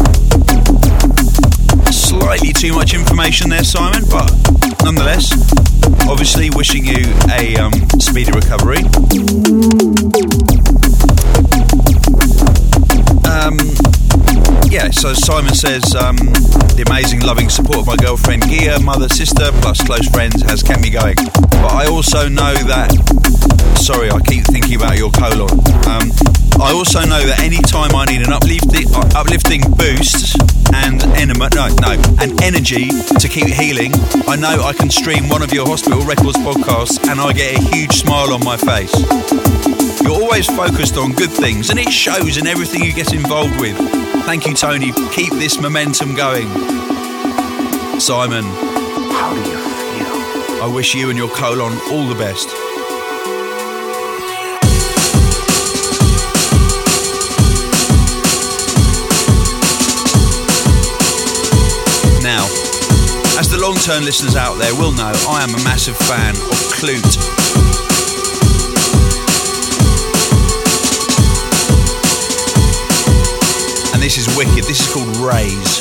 Slightly 1.91 2.53
too 2.53 2.73
much 2.73 2.95
information 2.95 3.51
there, 3.51 3.65
Simon, 3.65 4.05
but 4.07 4.31
nonetheless, 4.87 5.35
obviously 6.07 6.51
wishing 6.51 6.87
you 6.87 7.03
a 7.35 7.57
um, 7.59 7.75
speedy 7.99 8.31
recovery. 8.31 8.87
Um, 13.45 13.59
yeah, 14.73 14.89
so 14.89 15.13
Simon 15.13 15.53
says 15.53 15.95
um, 15.95 16.17
the 16.81 16.85
amazing, 16.89 17.21
loving 17.21 17.51
support 17.51 17.85
of 17.85 17.87
my 17.87 17.97
girlfriend 17.97 18.49
Gia, 18.49 18.81
mother, 18.81 19.07
sister, 19.07 19.53
plus 19.61 19.85
close 19.85 20.09
friends 20.09 20.41
has 20.49 20.63
kept 20.63 20.81
me 20.81 20.89
going. 20.89 21.17
But 21.61 21.77
I 21.77 21.85
also 21.85 22.27
know 22.27 22.57
that. 22.65 22.89
Sorry, 23.77 24.09
I 24.09 24.17
keep 24.25 24.45
thinking 24.49 24.81
about 24.81 24.97
your 24.97 25.13
colon. 25.13 25.53
Um, 25.85 26.09
I 26.57 26.73
also 26.73 27.05
know 27.05 27.21
that 27.21 27.45
any 27.45 27.61
time 27.61 27.93
I 27.93 28.09
need 28.09 28.25
an 28.25 28.33
uplifting, 28.33 28.89
uh, 28.97 29.13
uplifting 29.13 29.61
boost 29.77 30.41
and 30.73 31.05
enema, 31.21 31.53
no, 31.53 31.69
no, 31.85 32.01
and 32.25 32.33
energy 32.41 32.89
to 33.21 33.29
keep 33.29 33.53
healing, 33.53 33.93
I 34.25 34.41
know 34.41 34.65
I 34.65 34.73
can 34.73 34.89
stream 34.89 35.29
one 35.29 35.43
of 35.43 35.53
your 35.53 35.69
Hospital 35.69 36.01
Records 36.01 36.41
podcasts 36.41 36.97
and 37.13 37.21
I 37.21 37.37
get 37.37 37.61
a 37.61 37.77
huge 37.77 37.93
smile 37.93 38.33
on 38.33 38.41
my 38.41 38.57
face. 38.57 39.74
You're 40.05 40.13
always 40.13 40.47
focused 40.47 40.99
on 40.99 41.13
good 41.13 41.31
things, 41.31 41.71
and 41.71 41.79
it 41.79 41.91
shows 41.91 42.37
in 42.37 42.47
everything 42.47 42.83
you 42.85 42.93
get 42.93 43.15
involved 43.15 43.59
with. 43.59 43.75
Thank 44.27 44.47
you, 44.47 44.53
Tony. 44.55 44.93
Keep 45.13 45.33
this 45.33 45.59
momentum 45.59 46.15
going. 46.15 46.47
Simon, 47.99 48.45
How 48.45 49.33
do 49.33 49.41
you 49.51 49.57
feel? 49.57 50.63
I 50.63 50.71
wish 50.71 50.95
you 50.95 51.09
and 51.09 51.17
your 51.17 51.31
colon 51.31 51.73
all 51.91 52.07
the 52.07 52.15
best. 52.15 52.49
Now, 62.23 62.45
as 63.39 63.49
the 63.49 63.59
long 63.59 63.77
term 63.77 64.05
listeners 64.05 64.37
out 64.37 64.59
there 64.59 64.75
will 64.75 64.93
know, 64.93 65.13
I 65.29 65.43
am 65.43 65.51
a 65.55 65.65
massive 65.65 65.97
fan 65.97 66.35
of 66.37 66.59
Clute. 66.77 67.44
This 74.05 74.19
is 74.19 74.37
wicked. 74.37 74.65
This 74.65 74.81
is 74.81 74.93
called 74.93 75.17
Raise. 75.17 75.81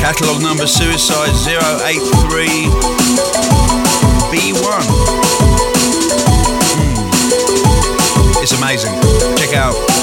Catalogue 0.00 0.40
number 0.40 0.66
Suicide 0.66 1.36
083 1.84 2.48
B1. 4.32 4.82
Hmm. 6.72 8.42
It's 8.42 8.52
amazing. 8.52 8.94
Check 9.36 9.54
out. 9.54 9.97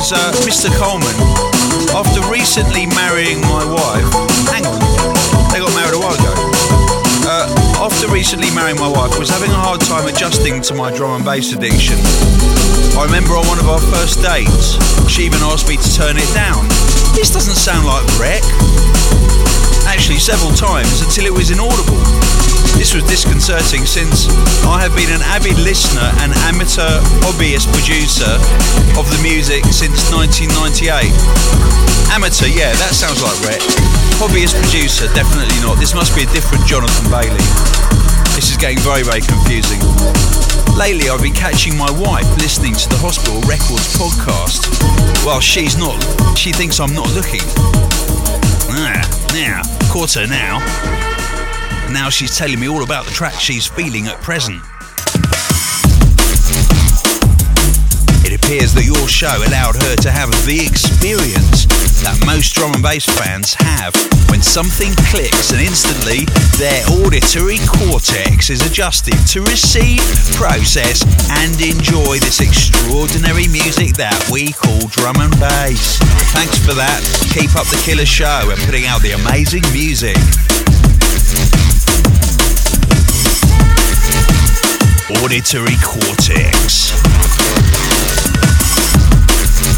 Says, 0.00 0.16
uh, 0.16 0.32
Mr. 0.48 0.72
Colman, 0.80 1.12
after 1.92 2.24
recently 2.32 2.86
marrying 2.86 3.38
my 3.42 3.60
wife, 3.68 4.08
hang 4.48 4.64
on, 4.64 4.80
they 5.52 5.60
got 5.60 5.68
married 5.76 5.92
a 5.92 6.00
while 6.00 6.16
ago. 6.16 6.32
Uh, 7.28 7.84
after 7.84 8.08
recently 8.08 8.48
marrying 8.54 8.80
my 8.80 8.88
wife, 8.88 9.18
was 9.18 9.28
having 9.28 9.50
a 9.50 9.60
hard 9.60 9.78
time 9.82 10.08
adjusting 10.08 10.62
to 10.62 10.74
my 10.74 10.90
drum 10.90 11.16
and 11.16 11.24
bass 11.24 11.52
addiction. 11.52 11.98
I 12.96 13.04
remember 13.04 13.36
on 13.36 13.46
one 13.46 13.58
of 13.58 13.68
our 13.68 13.78
first 13.92 14.22
dates, 14.24 14.80
she 15.04 15.24
even 15.28 15.40
asked 15.44 15.68
me 15.68 15.76
to 15.76 15.90
turn 15.92 16.16
it 16.16 16.32
down. 16.32 16.64
This 17.12 17.28
doesn't 17.28 17.60
sound 17.60 17.84
like 17.84 18.08
Rec. 18.16 18.40
Actually, 19.86 20.18
several 20.18 20.52
times 20.52 21.00
until 21.02 21.26
it 21.26 21.32
was 21.32 21.50
inaudible. 21.50 22.00
This 22.76 22.94
was 22.94 23.04
disconcerting 23.04 23.84
since 23.84 24.28
I 24.64 24.80
have 24.80 24.96
been 24.96 25.12
an 25.12 25.20
avid 25.32 25.58
listener 25.60 26.08
and 26.24 26.32
amateur 26.48 26.88
hobbyist 27.20 27.68
producer 27.72 28.40
of 28.96 29.04
the 29.12 29.20
music 29.20 29.64
since 29.68 30.08
1998. 30.12 31.12
Amateur, 32.12 32.48
yeah, 32.48 32.72
that 32.80 32.96
sounds 32.96 33.20
like 33.20 33.36
Rec. 33.44 33.60
Hobbyist 34.16 34.56
producer, 34.64 35.06
definitely 35.12 35.60
not. 35.60 35.76
This 35.76 35.92
must 35.92 36.16
be 36.16 36.24
a 36.24 36.30
different 36.32 36.64
Jonathan 36.64 37.06
Bailey. 37.12 37.44
This 38.32 38.50
is 38.50 38.56
getting 38.56 38.80
very, 38.80 39.04
very 39.04 39.20
confusing. 39.20 39.78
Lately, 40.72 41.12
I've 41.12 41.20
been 41.20 41.36
catching 41.36 41.76
my 41.76 41.90
wife 41.90 42.28
listening 42.40 42.72
to 42.72 42.88
the 42.88 42.96
Hospital 42.96 43.40
Records 43.44 43.92
podcast. 44.00 44.72
Well, 45.26 45.40
she's 45.40 45.76
not. 45.76 46.00
She 46.32 46.52
thinks 46.52 46.80
I'm 46.80 46.94
not 46.94 47.12
looking. 47.12 47.44
Ah, 48.72 49.02
now, 49.32 49.62
her 50.14 50.26
now. 50.26 50.58
Now 51.92 52.08
she's 52.08 52.36
telling 52.36 52.60
me 52.60 52.68
all 52.68 52.82
about 52.82 53.04
the 53.04 53.10
track 53.10 53.34
she's 53.34 53.66
feeling 53.66 54.06
at 54.06 54.20
present. 54.22 54.60
It 58.24 58.32
appears 58.32 58.72
that 58.74 58.84
your 58.84 59.08
show 59.08 59.42
allowed 59.48 59.74
her 59.82 59.96
to 59.96 60.10
have 60.10 60.30
the 60.46 60.60
experience 60.64 61.66
that 62.02 62.22
most 62.24 62.54
drum 62.54 62.74
and 62.74 62.82
bass 62.82 63.06
fans 63.06 63.54
have 63.54 63.94
something 64.42 64.92
clicks 65.10 65.52
and 65.52 65.60
instantly 65.60 66.24
their 66.58 66.82
auditory 67.02 67.58
cortex 67.66 68.50
is 68.50 68.64
adjusted 68.64 69.14
to 69.26 69.42
receive, 69.42 70.00
process, 70.34 71.02
and 71.42 71.60
enjoy 71.60 72.18
this 72.18 72.40
extraordinary 72.40 73.48
music 73.48 73.94
that 73.96 74.16
we 74.30 74.52
call 74.52 74.80
drum 74.88 75.16
and 75.18 75.32
bass. 75.38 75.98
Thanks 76.32 76.58
for 76.58 76.74
that. 76.74 77.02
Keep 77.34 77.56
up 77.56 77.66
the 77.68 77.80
killer 77.84 78.06
show 78.06 78.50
and 78.50 78.58
putting 78.62 78.86
out 78.86 79.02
the 79.02 79.12
amazing 79.12 79.62
music. 79.72 80.16
Auditory 85.22 85.76
cortex. 85.82 86.92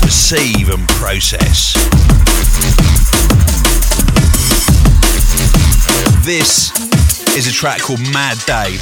Receive 0.05 0.69
and 0.69 0.87
process. 0.89 1.73
This 6.25 6.70
is 7.37 7.49
a 7.49 7.53
track 7.53 7.81
called 7.81 7.99
Mad 8.12 8.39
Day 8.47 8.79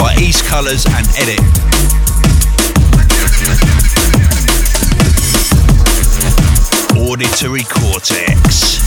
by 0.00 0.16
East 0.20 0.44
Colours 0.44 0.84
and 0.84 1.06
Edit. 1.16 1.38
Auditory 6.98 7.62
cortex. 7.62 8.81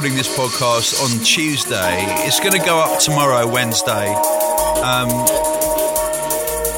Recording 0.00 0.16
this 0.16 0.34
podcast 0.34 0.96
on 1.04 1.22
Tuesday. 1.22 2.06
It's 2.24 2.40
going 2.40 2.58
to 2.58 2.64
go 2.64 2.78
up 2.78 3.00
tomorrow, 3.00 3.46
Wednesday. 3.46 4.08
Um, 4.80 5.12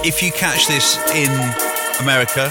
if 0.03 0.21
you 0.21 0.33
catch 0.33 0.67
this 0.67 0.99
in 1.15 1.31
America 2.03 2.51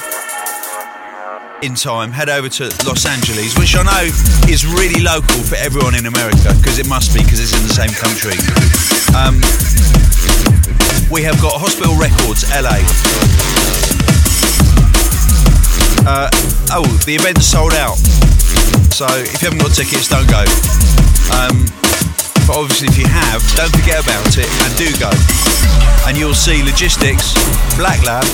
in 1.61 1.75
time, 1.75 2.13
head 2.13 2.29
over 2.29 2.47
to 2.47 2.63
Los 2.87 3.05
Angeles, 3.05 3.59
which 3.59 3.75
I 3.75 3.83
know 3.83 4.07
is 4.47 4.65
really 4.65 5.03
local 5.03 5.43
for 5.43 5.55
everyone 5.55 5.93
in 5.93 6.05
America, 6.05 6.55
because 6.55 6.79
it 6.79 6.87
must 6.87 7.13
be, 7.13 7.19
because 7.19 7.41
it's 7.41 7.51
in 7.51 7.67
the 7.67 7.75
same 7.75 7.91
country. 7.91 8.39
Um, 9.11 9.43
we 11.11 11.21
have 11.23 11.35
got 11.41 11.59
Hospital 11.59 11.99
Records, 11.99 12.47
LA. 12.47 12.79
Uh, 16.07 16.29
oh, 16.71 16.87
the 17.03 17.15
event's 17.15 17.45
sold 17.45 17.73
out. 17.73 17.99
So 18.91 19.07
if 19.07 19.41
you 19.41 19.49
haven't 19.49 19.63
got 19.63 19.73
tickets, 19.73 20.07
don't 20.11 20.27
go. 20.29 20.43
Um, 21.31 21.65
but 22.45 22.59
obviously, 22.59 22.91
if 22.91 22.97
you 22.99 23.07
have, 23.07 23.41
don't 23.55 23.71
forget 23.71 24.03
about 24.03 24.37
it 24.37 24.45
and 24.45 24.71
do 24.75 24.91
go. 24.99 25.09
And 26.05 26.17
you'll 26.19 26.37
see 26.37 26.61
Logistics, 26.61 27.33
Black 27.79 28.03
Lab, 28.03 28.27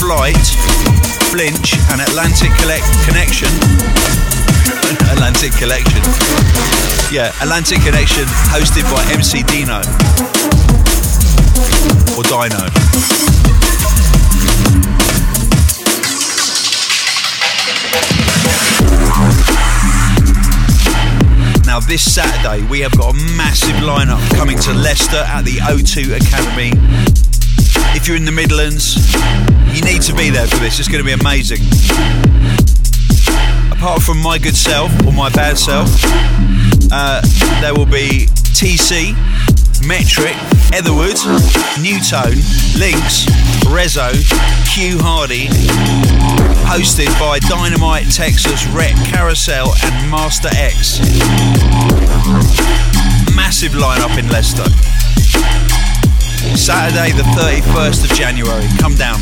Flight, 0.00 0.40
Flinch, 1.30 1.76
and 1.92 2.00
Atlantic 2.00 2.50
Collect 2.58 2.88
Connection. 3.04 3.52
Atlantic 5.14 5.52
Collection. 5.60 6.02
Yeah, 7.12 7.30
Atlantic 7.44 7.84
Connection, 7.84 8.24
hosted 8.50 8.88
by 8.88 9.04
MC 9.12 9.44
Dino 9.44 9.84
or 12.16 12.24
Dino. 12.24 13.69
This 21.90 22.14
Saturday, 22.14 22.64
we 22.68 22.78
have 22.78 22.96
got 22.96 23.12
a 23.12 23.18
massive 23.36 23.74
lineup 23.82 24.22
coming 24.36 24.56
to 24.56 24.72
Leicester 24.72 25.24
at 25.26 25.42
the 25.42 25.56
O2 25.56 26.22
Academy. 26.22 26.70
If 27.96 28.06
you're 28.06 28.16
in 28.16 28.24
the 28.24 28.30
Midlands, 28.30 28.94
you 29.74 29.82
need 29.82 30.00
to 30.02 30.14
be 30.14 30.30
there 30.30 30.46
for 30.46 30.58
this. 30.58 30.78
It's 30.78 30.86
going 30.86 31.02
to 31.02 31.04
be 31.04 31.20
amazing. 31.20 31.58
Apart 33.72 34.02
from 34.02 34.22
my 34.22 34.38
good 34.38 34.54
self 34.54 34.92
or 35.04 35.12
my 35.12 35.30
bad 35.30 35.58
self, 35.58 35.90
uh, 36.92 37.22
there 37.60 37.74
will 37.74 37.90
be 37.90 38.28
TC, 38.54 39.10
Metrik, 39.82 40.36
Etherwood, 40.72 41.16
Nu:Tone, 41.80 42.36
Lynx, 42.78 43.24
Reso, 43.66 44.12
Q 44.68 44.98
Hardy, 45.00 45.48
hosted 46.68 47.08
by 47.18 47.38
Dynamite 47.40 48.10
Texas, 48.12 48.66
Rec 48.68 48.94
Carousel, 49.06 49.72
and 49.82 50.10
Master 50.10 50.50
X. 50.52 51.00
Massive 53.34 53.72
lineup 53.72 54.18
in 54.18 54.28
Leicester. 54.28 54.68
Saturday, 56.56 57.12
the 57.12 57.24
31st 57.34 58.10
of 58.10 58.16
January. 58.16 58.66
Come 58.78 58.94
down. 58.96 59.20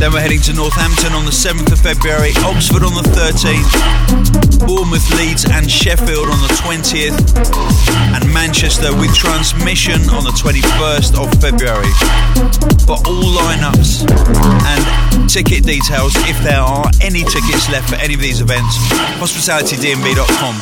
Then 0.00 0.12
we're 0.14 0.20
heading 0.20 0.40
to 0.48 0.54
Northampton 0.54 1.12
on 1.12 1.26
the 1.26 1.30
7th 1.30 1.72
of 1.72 1.78
February, 1.78 2.32
Oxford 2.48 2.82
on 2.82 2.94
the 2.96 3.02
13th, 3.12 3.68
Bournemouth, 4.66 5.04
Leeds, 5.20 5.44
and 5.44 5.70
Sheffield 5.70 6.26
on 6.26 6.40
the 6.40 6.48
20th, 6.56 7.20
and 8.16 8.24
Manchester 8.32 8.96
with 8.96 9.14
transmission 9.14 10.00
on 10.08 10.24
the 10.24 10.32
21st 10.40 11.20
of 11.20 11.28
February. 11.36 11.92
For 12.88 12.96
all 13.04 13.44
lineups 13.44 14.08
and 14.64 15.28
ticket 15.28 15.64
details, 15.64 16.16
if 16.24 16.42
there 16.42 16.60
are 16.60 16.90
any 17.02 17.22
tickets 17.24 17.68
left 17.68 17.90
for 17.90 17.96
any 17.96 18.14
of 18.14 18.20
these 18.20 18.40
events, 18.40 18.78
hospitalitydnb.com. 19.20 20.54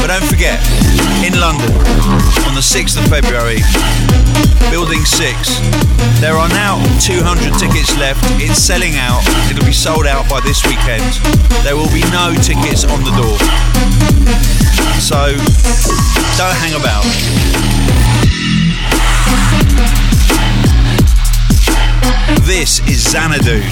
But 0.00 0.08
don't 0.08 0.28
forget, 0.28 0.60
in 1.24 1.38
London 1.40 1.72
on 2.46 2.54
the 2.54 2.62
6th 2.62 2.96
of 2.96 3.08
February, 3.08 3.60
Building 4.70 5.04
6, 5.04 5.22
there 6.20 6.34
are 6.34 6.48
now 6.48 6.82
200 7.00 7.54
tickets 7.58 7.96
left. 7.98 8.20
It's 8.42 8.58
selling 8.60 8.96
out. 8.96 9.22
It'll 9.50 9.64
be 9.64 9.72
sold 9.72 10.06
out 10.06 10.28
by 10.28 10.40
this 10.40 10.64
weekend. 10.66 11.04
There 11.62 11.76
will 11.76 11.90
be 11.94 12.02
no 12.10 12.34
tickets 12.34 12.84
on 12.84 13.02
the 13.04 13.14
door. 13.14 13.38
So 14.98 15.34
don't 16.36 16.56
hang 16.58 16.74
about. 16.74 17.04
This 22.44 22.80
is 22.88 23.02
Xanadu. 23.10 23.62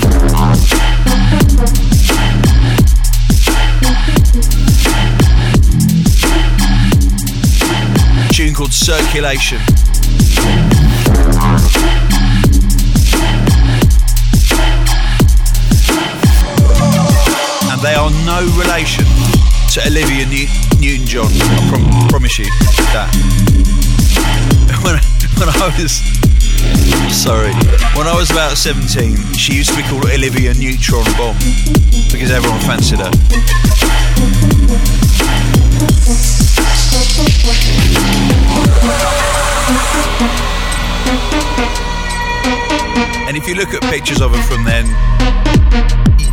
Tune 8.45 8.53
called 8.53 8.75
Circulation. 8.75 9.59
And 17.73 17.81
they 17.81 17.95
are 17.95 18.11
no 18.27 18.45
relation 18.61 19.07
to 19.73 19.87
Olivia 19.87 20.27
New- 20.27 20.47
Newton 20.79 21.07
John. 21.07 21.31
I 21.33 21.69
prom- 21.71 22.09
promise 22.09 22.39
you 22.39 22.45
that. 22.93 23.09
When 24.85 24.97
I, 24.97 25.01
when 25.39 25.49
I 25.49 25.73
was 25.81 26.03
sorry, 27.17 27.55
when 27.97 28.07
I 28.07 28.15
was 28.15 28.31
about 28.31 28.59
17, 28.59 29.33
she 29.33 29.55
used 29.55 29.71
to 29.71 29.77
be 29.77 29.83
called 29.85 30.05
Olivia 30.05 30.53
Neutron 30.53 31.05
Bomb 31.17 31.39
because 32.13 32.31
everyone 32.31 32.61
fancied 32.61 32.99
her. 32.99 33.11
And 43.27 43.37
if 43.37 43.49
you 43.49 43.55
look 43.55 43.75
at 43.75 43.83
pictures 43.83 44.21
of 44.21 44.35
him 44.35 44.43
from 44.43 44.65
then, 44.65 44.87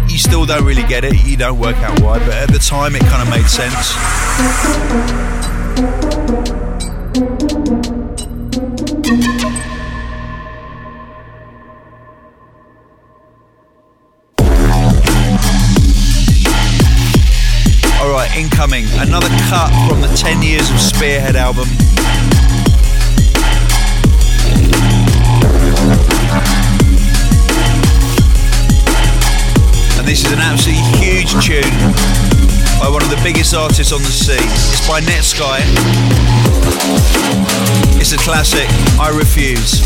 you 0.09 0.17
still 0.17 0.45
don't 0.45 0.65
really 0.65 0.83
get 0.83 1.03
it. 1.03 1.25
You 1.25 1.37
don't 1.37 1.57
work 1.57 1.77
out 1.77 1.99
why, 2.01 2.19
but 2.19 2.33
at 2.33 2.49
the 2.51 2.59
time 2.59 2.95
it 2.95 3.01
kind 3.01 3.21
of 3.21 3.29
made 3.29 3.47
sense. 3.47 3.95
Right, 18.11 18.35
incoming. 18.35 18.85
Another 18.99 19.29
cut 19.47 19.71
from 19.87 20.01
the 20.01 20.09
10 20.09 20.41
years 20.43 20.69
of 20.69 20.81
Spearhead 20.81 21.37
album. 21.37 21.63
And 29.97 30.05
this 30.05 30.25
is 30.25 30.33
an 30.33 30.39
absolutely 30.39 30.83
huge 30.99 31.31
tune 31.41 31.63
by 32.81 32.89
one 32.91 33.01
of 33.01 33.09
the 33.09 33.19
biggest 33.23 33.55
artists 33.55 33.93
on 33.93 34.01
the 34.01 34.11
scene. 34.11 34.43
It's 34.43 34.85
by 34.85 34.99
Netsky. 34.99 35.61
It's 37.97 38.11
a 38.11 38.17
classic. 38.17 38.67
I 38.99 39.07
refuse. 39.07 39.79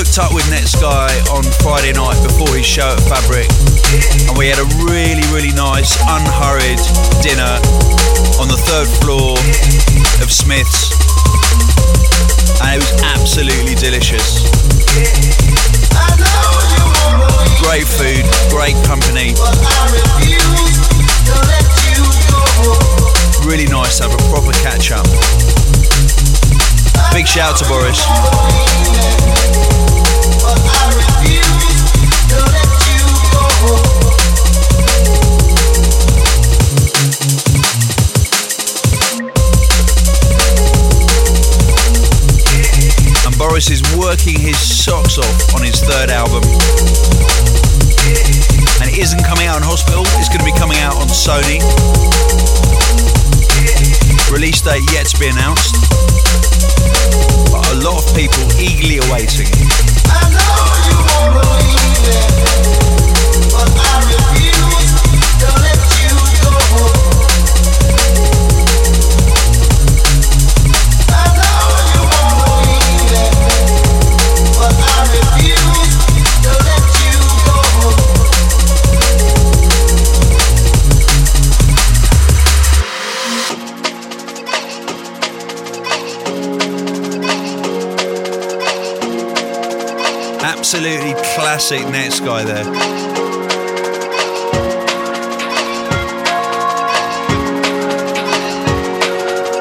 Hooked 0.00 0.16
up 0.16 0.32
with 0.32 0.48
Netsky 0.48 0.80
on 1.28 1.44
Friday 1.60 1.92
night 1.92 2.16
before 2.24 2.48
his 2.56 2.64
show 2.64 2.88
at 2.88 3.04
Fabric. 3.04 3.44
And 4.24 4.32
we 4.32 4.48
had 4.48 4.56
a 4.56 4.64
really, 4.88 5.20
really 5.28 5.52
nice, 5.52 5.92
unhurried 6.08 6.80
dinner 7.20 7.60
on 8.40 8.48
the 8.48 8.56
third 8.64 8.88
floor 9.04 9.36
of 10.24 10.32
Smith's. 10.32 10.96
And 12.64 12.72
it 12.72 12.80
was 12.80 12.96
absolutely 13.12 13.76
delicious. 13.76 14.40
Great 17.60 17.84
food, 17.84 18.24
great 18.48 18.80
company. 18.88 19.36
Really 23.44 23.68
nice 23.68 24.00
to 24.00 24.08
have 24.08 24.16
a 24.16 24.22
proper 24.32 24.56
catch 24.64 24.96
up. 24.96 25.04
Big 27.12 27.28
shout 27.28 27.52
out 27.52 27.56
to 27.60 27.68
Boris. 27.68 28.00
Boris 43.60 43.82
is 43.82 43.98
working 43.98 44.40
his 44.40 44.56
socks 44.56 45.18
off 45.18 45.54
on 45.54 45.62
his 45.62 45.80
third 45.80 46.08
album. 46.08 46.42
And 48.80 48.88
it 48.88 48.96
isn't 48.96 49.22
coming 49.22 49.48
out 49.48 49.56
on 49.56 49.62
Hospital, 49.62 50.00
it's 50.16 50.30
going 50.30 50.40
to 50.40 50.46
be 50.46 50.56
coming 50.56 50.78
out 50.78 50.96
on 50.96 51.08
Sony. 51.08 51.60
Release 54.32 54.62
date 54.62 54.80
yet 54.92 55.08
to 55.08 55.20
be 55.20 55.28
announced. 55.28 55.76
But 57.52 57.68
a 57.68 57.76
lot 57.84 58.00
of 58.00 58.16
people 58.16 58.48
eagerly 58.56 58.96
awaiting. 59.04 59.52
Absolutely 90.72 91.14
classic 91.34 91.80
Netsky 91.80 92.46
there. 92.46 92.64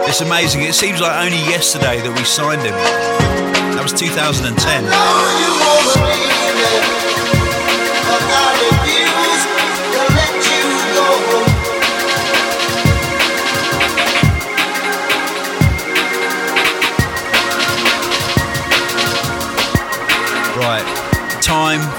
It's 0.08 0.22
amazing. 0.22 0.62
It 0.62 0.76
seems 0.76 1.02
like 1.02 1.26
only 1.26 1.40
yesterday 1.50 2.00
that 2.00 2.16
we 2.16 2.24
signed 2.24 2.62
him. 2.62 2.76
That 3.74 3.82
was 3.82 3.94
2010. 3.94 6.49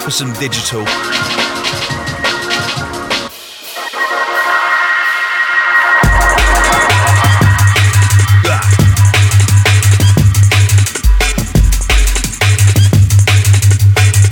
For 0.01 0.11
some 0.11 0.33
digital. 0.35 0.81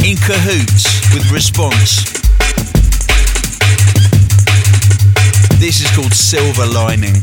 In 0.05 0.17
cahoots 0.17 1.13
with 1.13 1.31
response. 1.31 2.05
This 5.59 5.81
is 5.81 5.91
called 5.95 6.15
silver 6.15 6.67
lining. 6.67 7.21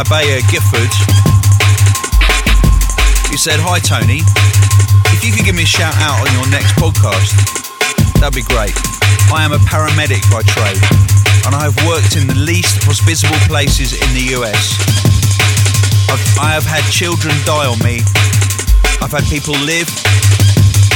Abaya 0.00 0.40
Gifford. 0.48 0.88
He 3.28 3.36
said, 3.36 3.60
Hi 3.60 3.76
Tony, 3.84 4.24
if 5.12 5.20
you 5.20 5.28
could 5.28 5.44
give 5.44 5.52
me 5.52 5.68
a 5.68 5.68
shout 5.68 5.92
out 6.00 6.24
on 6.24 6.30
your 6.32 6.48
next 6.48 6.72
podcast, 6.80 7.36
that'd 8.16 8.32
be 8.32 8.40
great. 8.48 8.72
I 9.28 9.44
am 9.44 9.52
a 9.52 9.60
paramedic 9.68 10.24
by 10.32 10.40
trade 10.40 10.80
and 11.44 11.52
I 11.52 11.68
have 11.68 11.76
worked 11.84 12.16
in 12.16 12.24
the 12.32 12.38
least 12.40 12.80
hospitable 12.88 13.36
places 13.44 13.92
in 13.92 14.08
the 14.16 14.40
US. 14.40 14.80
I've, 16.08 16.24
I 16.40 16.56
have 16.56 16.64
had 16.64 16.80
children 16.88 17.36
die 17.44 17.68
on 17.68 17.76
me. 17.84 18.00
I've 19.04 19.12
had 19.12 19.28
people 19.28 19.52
live 19.68 19.88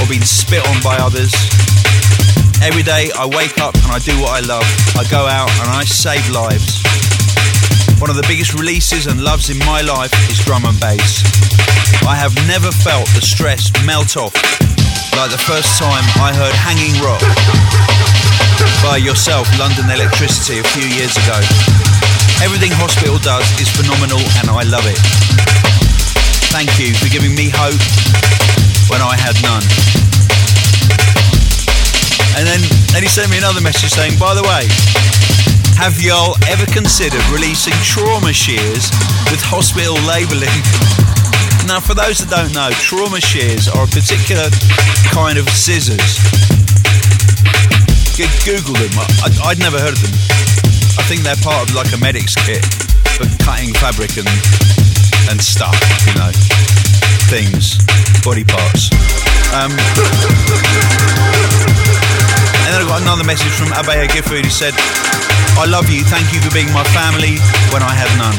or 0.01 0.09
been 0.09 0.25
spit 0.25 0.65
on 0.65 0.81
by 0.81 0.97
others. 0.97 1.37
Every 2.65 2.83
day 2.83 3.13
I 3.13 3.29
wake 3.29 3.61
up 3.61 3.77
and 3.85 3.93
I 3.93 4.01
do 4.01 4.17
what 4.17 4.33
I 4.33 4.41
love. 4.49 4.65
I 4.97 5.05
go 5.13 5.29
out 5.29 5.53
and 5.61 5.69
I 5.77 5.85
save 5.85 6.25
lives. 6.33 6.84
One 8.05 8.13
of 8.13 8.21
the 8.21 8.29
biggest 8.29 8.53
releases 8.53 9.09
and 9.09 9.17
loves 9.25 9.49
in 9.49 9.57
my 9.65 9.81
life 9.81 10.13
is 10.29 10.37
drum 10.45 10.69
and 10.69 10.77
bass. 10.77 11.25
I 12.05 12.13
have 12.13 12.37
never 12.45 12.69
felt 12.69 13.09
the 13.17 13.25
stress 13.25 13.73
melt 13.81 14.21
off 14.21 14.37
like 15.17 15.33
the 15.33 15.41
first 15.41 15.81
time 15.81 16.05
I 16.21 16.29
heard 16.37 16.53
Hanging 16.53 16.93
Rock 17.01 17.25
by 18.85 19.01
yourself, 19.01 19.49
London 19.57 19.89
Electricity, 19.89 20.61
a 20.61 20.67
few 20.77 20.85
years 20.85 21.17
ago. 21.17 21.41
Everything 22.45 22.77
Hospital 22.77 23.17
does 23.25 23.49
is 23.57 23.73
phenomenal 23.73 24.21
and 24.45 24.53
I 24.53 24.69
love 24.69 24.85
it. 24.85 25.01
Thank 26.53 26.77
you 26.77 26.93
for 27.01 27.09
giving 27.09 27.33
me 27.33 27.49
hope 27.49 27.81
when 28.93 29.01
I 29.01 29.17
had 29.17 29.33
none. 29.41 29.65
And 32.37 32.45
then, 32.45 32.61
then 32.93 33.01
he 33.01 33.09
sent 33.09 33.33
me 33.33 33.41
another 33.41 33.65
message 33.65 33.97
saying, 33.97 34.21
by 34.21 34.37
the 34.37 34.45
way, 34.45 34.69
have 35.77 36.01
y'all 36.01 36.37
ever 36.49 36.67
considered 36.67 37.23
releasing 37.31 37.75
trauma 37.83 38.33
shears 38.33 38.91
with 39.31 39.43
hospital 39.43 39.95
labelling? 40.07 40.53
Now, 41.67 41.81
for 41.81 41.95
those 41.95 42.21
that 42.21 42.29
don't 42.29 42.53
know, 42.53 42.71
trauma 42.77 43.21
shears 43.21 43.67
are 43.67 43.85
a 43.85 43.91
particular 43.91 44.49
kind 45.11 45.39
of 45.41 45.49
scissors. 45.51 46.21
Google 48.45 48.79
them. 48.79 48.95
I, 49.25 49.51
I'd 49.51 49.59
never 49.59 49.81
heard 49.81 49.97
of 49.97 50.03
them. 50.05 50.15
I 51.01 51.03
think 51.09 51.23
they're 51.23 51.41
part 51.43 51.69
of 51.69 51.75
like 51.75 51.91
a 51.93 51.99
medic's 51.99 52.37
kit 52.47 52.63
for 53.19 53.27
cutting 53.43 53.75
fabric 53.75 54.17
and 54.17 54.29
and 55.31 55.41
stuff, 55.41 55.75
you 56.07 56.15
know, 56.15 56.31
things, 57.33 57.81
body 58.23 58.45
parts. 58.45 58.93
Um, 59.57 59.73
then 62.75 62.83
I 62.83 62.89
got 62.89 63.03
another 63.03 63.23
message 63.23 63.53
from 63.55 63.69
Abaya 63.69 64.11
Gifford 64.11 64.45
who 64.45 64.51
said, 64.51 64.75
I 65.55 65.65
love 65.71 65.87
you, 65.91 66.03
thank 66.03 66.35
you 66.35 66.41
for 66.41 66.51
being 66.51 66.67
my 66.73 66.83
family 66.91 67.39
when 67.71 67.83
I 67.87 67.95
had 67.95 68.11
none. 68.19 68.35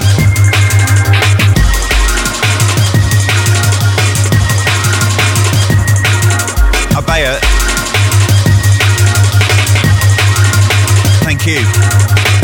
Abaya, 7.00 7.40
thank 11.24 11.48
you 11.48 11.64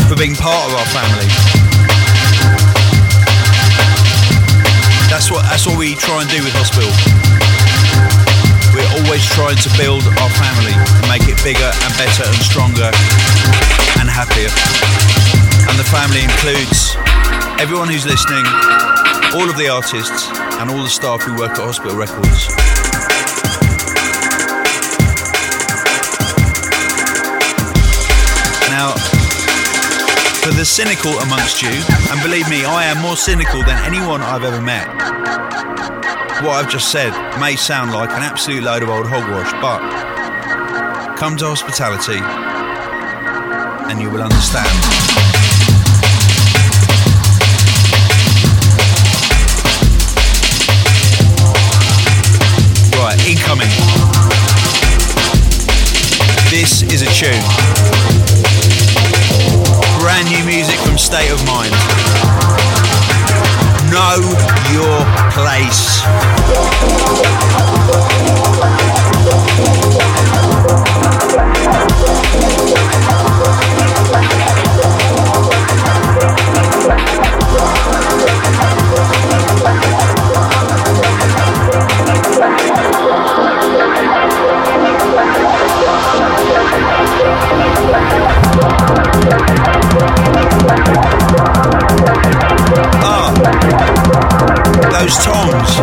for 0.08 0.16
being 0.16 0.34
part 0.34 0.64
of 0.70 0.78
our 0.78 0.88
family. 0.96 1.28
That's 5.10 5.30
what 5.30 5.42
that's 5.44 5.66
what 5.66 5.76
we 5.76 5.94
try 5.96 6.22
and 6.22 6.30
do 6.30 6.42
with 6.42 6.54
hospital. 6.54 7.51
We're 8.82 9.06
always 9.06 9.22
trying 9.30 9.62
to 9.62 9.70
build 9.78 10.02
our 10.18 10.32
family 10.34 10.74
make 11.06 11.28
it 11.28 11.38
bigger 11.44 11.70
and 11.70 11.92
better 11.94 12.26
and 12.26 12.40
stronger 12.42 12.90
and 14.00 14.10
happier. 14.10 14.50
And 15.70 15.78
the 15.78 15.86
family 15.86 16.24
includes 16.24 16.96
everyone 17.62 17.86
who's 17.88 18.06
listening, 18.06 18.42
all 19.38 19.46
of 19.48 19.56
the 19.56 19.68
artists, 19.70 20.26
and 20.58 20.70
all 20.70 20.82
the 20.82 20.88
staff 20.88 21.22
who 21.22 21.36
work 21.36 21.52
at 21.52 21.58
Hospital 21.58 21.94
Records. 21.94 22.48
Now, 28.72 28.96
for 30.42 30.50
the 30.56 30.64
cynical 30.64 31.12
amongst 31.20 31.62
you, 31.62 31.70
and 32.10 32.22
believe 32.22 32.48
me, 32.48 32.64
I 32.64 32.86
am 32.86 32.98
more 32.98 33.16
cynical 33.16 33.62
than 33.62 33.78
anyone 33.84 34.22
I've 34.22 34.44
ever 34.44 34.60
met. 34.60 34.88
What 36.42 36.56
I've 36.56 36.68
just 36.68 36.90
said 36.90 37.12
may 37.38 37.54
sound 37.54 37.92
like 37.92 38.10
an 38.10 38.22
absolute 38.22 38.64
load 38.64 38.82
of 38.82 38.88
old 38.88 39.06
hogwash, 39.06 39.52
but 39.62 39.78
come 41.16 41.36
to 41.36 41.46
hospitality 41.46 42.18
and 43.88 44.02
you 44.02 44.10
will 44.10 44.22
understand. 44.22 44.66
Right, 52.98 53.18
incoming. 53.28 53.70
This 56.50 56.82
is 56.90 57.02
a 57.02 57.10
tune. 57.14 57.38
Brand 60.00 60.28
new 60.28 60.44
music 60.44 60.80
from 60.80 60.98
State 60.98 61.30
of 61.30 61.46
Mind 61.46 62.81
know 63.92 64.16
your 64.72 65.04
place. 65.32 66.00
Thank 92.44 92.71
those 94.92 95.16
toms. 95.16 95.78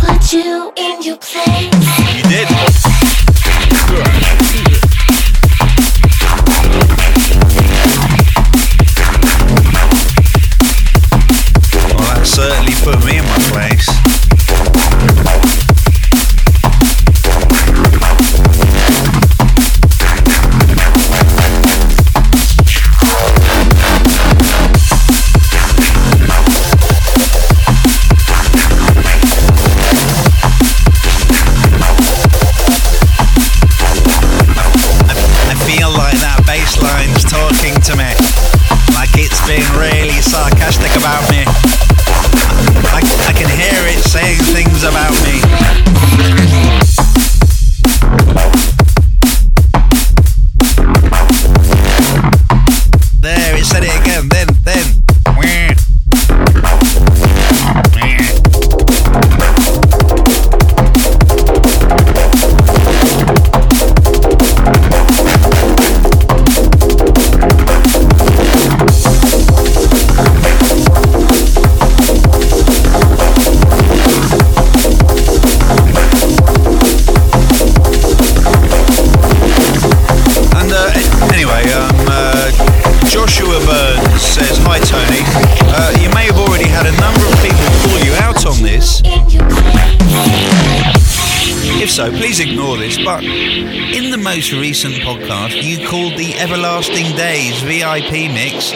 Put 0.00 0.32
you 0.34 0.72
in 0.76 1.02
your 1.02 1.16
place. 1.16 1.87
VIP 97.98 98.30
mix 98.30 98.70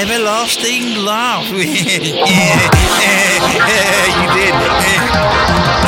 Everlasting 0.00 1.04
Laugh. 1.04 1.44
yeah, 1.52 1.60
you 4.16 4.26
did. 4.32 4.54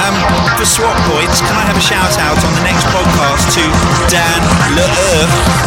Um, 0.05 0.12
for 0.59 0.66
swap 0.68 0.93
points, 1.09 1.41
can 1.41 1.57
I 1.57 1.64
have 1.64 1.78
a 1.78 1.80
shout 1.80 2.12
out 2.20 2.37
on 2.45 2.53
the 2.53 2.61
next 2.61 2.85
podcast 2.93 3.57
to 3.57 3.64
Dan 4.12 4.41
Le 4.76 4.85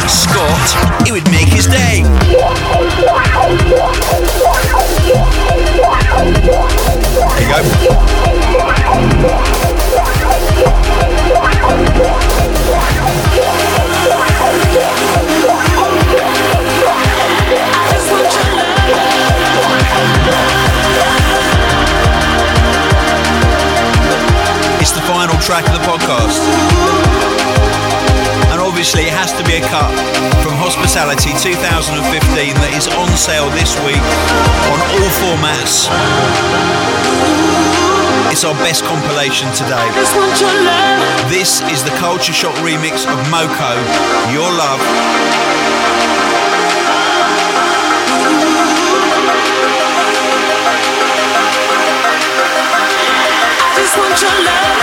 Scott? 0.06 0.78
It 1.10 1.12
would 1.12 1.26
make 1.34 1.47
track 25.58 25.74
of 25.74 25.82
the 25.82 25.88
podcast. 25.90 26.42
And 28.52 28.62
obviously, 28.62 29.04
it 29.04 29.14
has 29.14 29.34
to 29.34 29.44
be 29.44 29.58
a 29.58 29.62
cut 29.74 29.90
from 30.44 30.54
Hospitality 30.54 31.34
2015 31.34 32.54
that 32.62 32.74
is 32.78 32.86
on 32.94 33.10
sale 33.18 33.50
this 33.58 33.74
week 33.82 34.04
on 34.70 34.78
all 34.78 35.10
formats. 35.18 35.90
It's 38.30 38.46
our 38.46 38.54
best 38.62 38.86
compilation 38.86 39.50
today. 39.58 39.88
This 41.26 41.62
is 41.74 41.82
the 41.82 41.96
Culture 41.98 42.34
Shock 42.34 42.54
remix 42.62 43.10
of 43.10 43.18
Moko, 43.34 43.74
Your 44.30 44.50
Love. 44.54 44.82
just 53.78 53.98
want 53.98 54.22
your 54.22 54.46
love. 54.46 54.77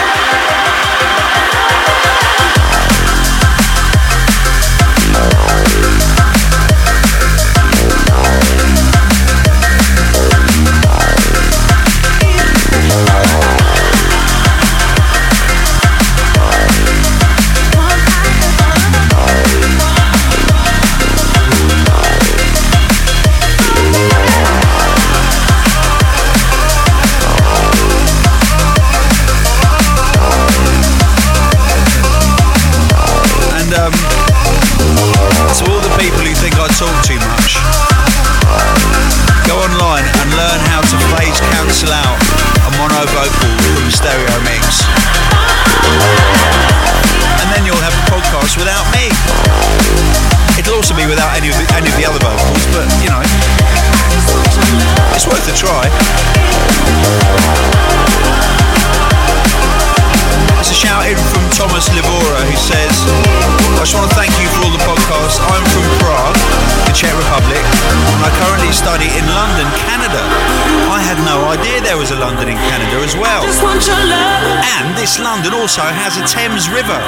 Well. 73.35 73.47
Just 73.47 73.63
want 73.63 73.83
your 73.87 73.99
love. 74.07 74.43
And 74.79 74.97
this 74.97 75.19
London 75.19 75.55
also 75.55 75.83
has 75.83 76.17
a 76.17 76.25
Thames 76.27 76.71
River. 76.71 76.99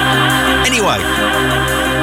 Anyway, 0.66 0.98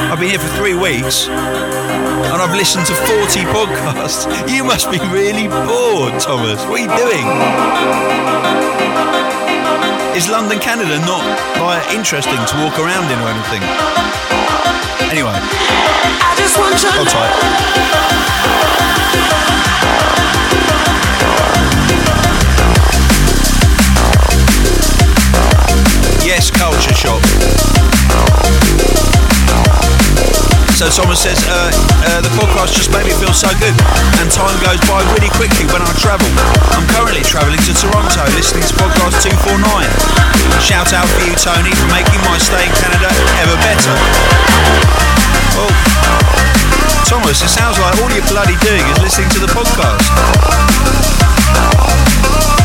I've 0.08 0.20
been 0.20 0.30
here 0.30 0.40
for 0.40 0.52
three 0.56 0.76
weeks 0.76 1.28
and 1.28 2.40
I've 2.40 2.56
listened 2.56 2.86
to 2.88 2.96
40 2.96 3.44
podcasts. 3.56 4.24
You 4.48 4.64
must 4.64 4.90
be 4.92 5.00
really 5.12 5.48
bored, 5.48 6.20
Thomas. 6.20 6.64
What 6.66 6.80
are 6.80 6.86
you 6.88 6.92
doing? 6.96 7.26
Is 10.16 10.30
London, 10.30 10.60
Canada 10.60 11.00
not 11.04 11.26
like 11.60 11.84
interesting 11.92 12.38
to 12.38 12.56
walk 12.64 12.78
around 12.80 13.10
in 13.12 13.18
or 13.20 13.28
anything? 13.28 13.64
Anyway, 15.10 15.34
I 15.36 16.34
just 16.38 16.58
want 16.58 16.82
your 16.82 16.92
hold 16.94 17.10
tight. 17.10 18.13
Yes, 26.34 26.50
culture 26.50 26.98
shock. 26.98 27.22
So 30.74 30.90
Thomas 30.90 31.22
says, 31.22 31.38
uh, 31.46 31.70
uh, 32.10 32.26
the 32.26 32.34
podcast 32.34 32.74
just 32.74 32.90
made 32.90 33.06
me 33.06 33.14
feel 33.14 33.30
so 33.38 33.54
good, 33.62 33.78
and 34.18 34.26
time 34.34 34.58
goes 34.66 34.82
by 34.90 35.06
really 35.14 35.30
quickly 35.38 35.70
when 35.70 35.86
I 35.86 35.94
travel. 36.02 36.26
I'm 36.74 36.90
currently 36.90 37.22
travelling 37.22 37.62
to 37.70 37.74
Toronto, 37.78 38.26
listening 38.34 38.66
to 38.66 38.74
podcast 38.82 39.22
249. 39.22 39.62
Shout 40.58 40.90
out 40.98 41.06
for 41.06 41.22
you, 41.22 41.38
Tony, 41.38 41.70
for 41.70 41.86
making 41.94 42.18
my 42.26 42.42
stay 42.42 42.66
in 42.66 42.74
Canada 42.82 43.14
ever 43.46 43.54
better. 43.62 43.94
Well, 45.54 45.70
Thomas, 47.06 47.46
it 47.46 47.54
sounds 47.54 47.78
like 47.78 47.94
all 48.02 48.10
you're 48.10 48.26
bloody 48.34 48.58
doing 48.58 48.82
is 48.90 48.98
listening 49.06 49.30
to 49.38 49.40
the 49.46 49.54
podcast. 49.54 50.02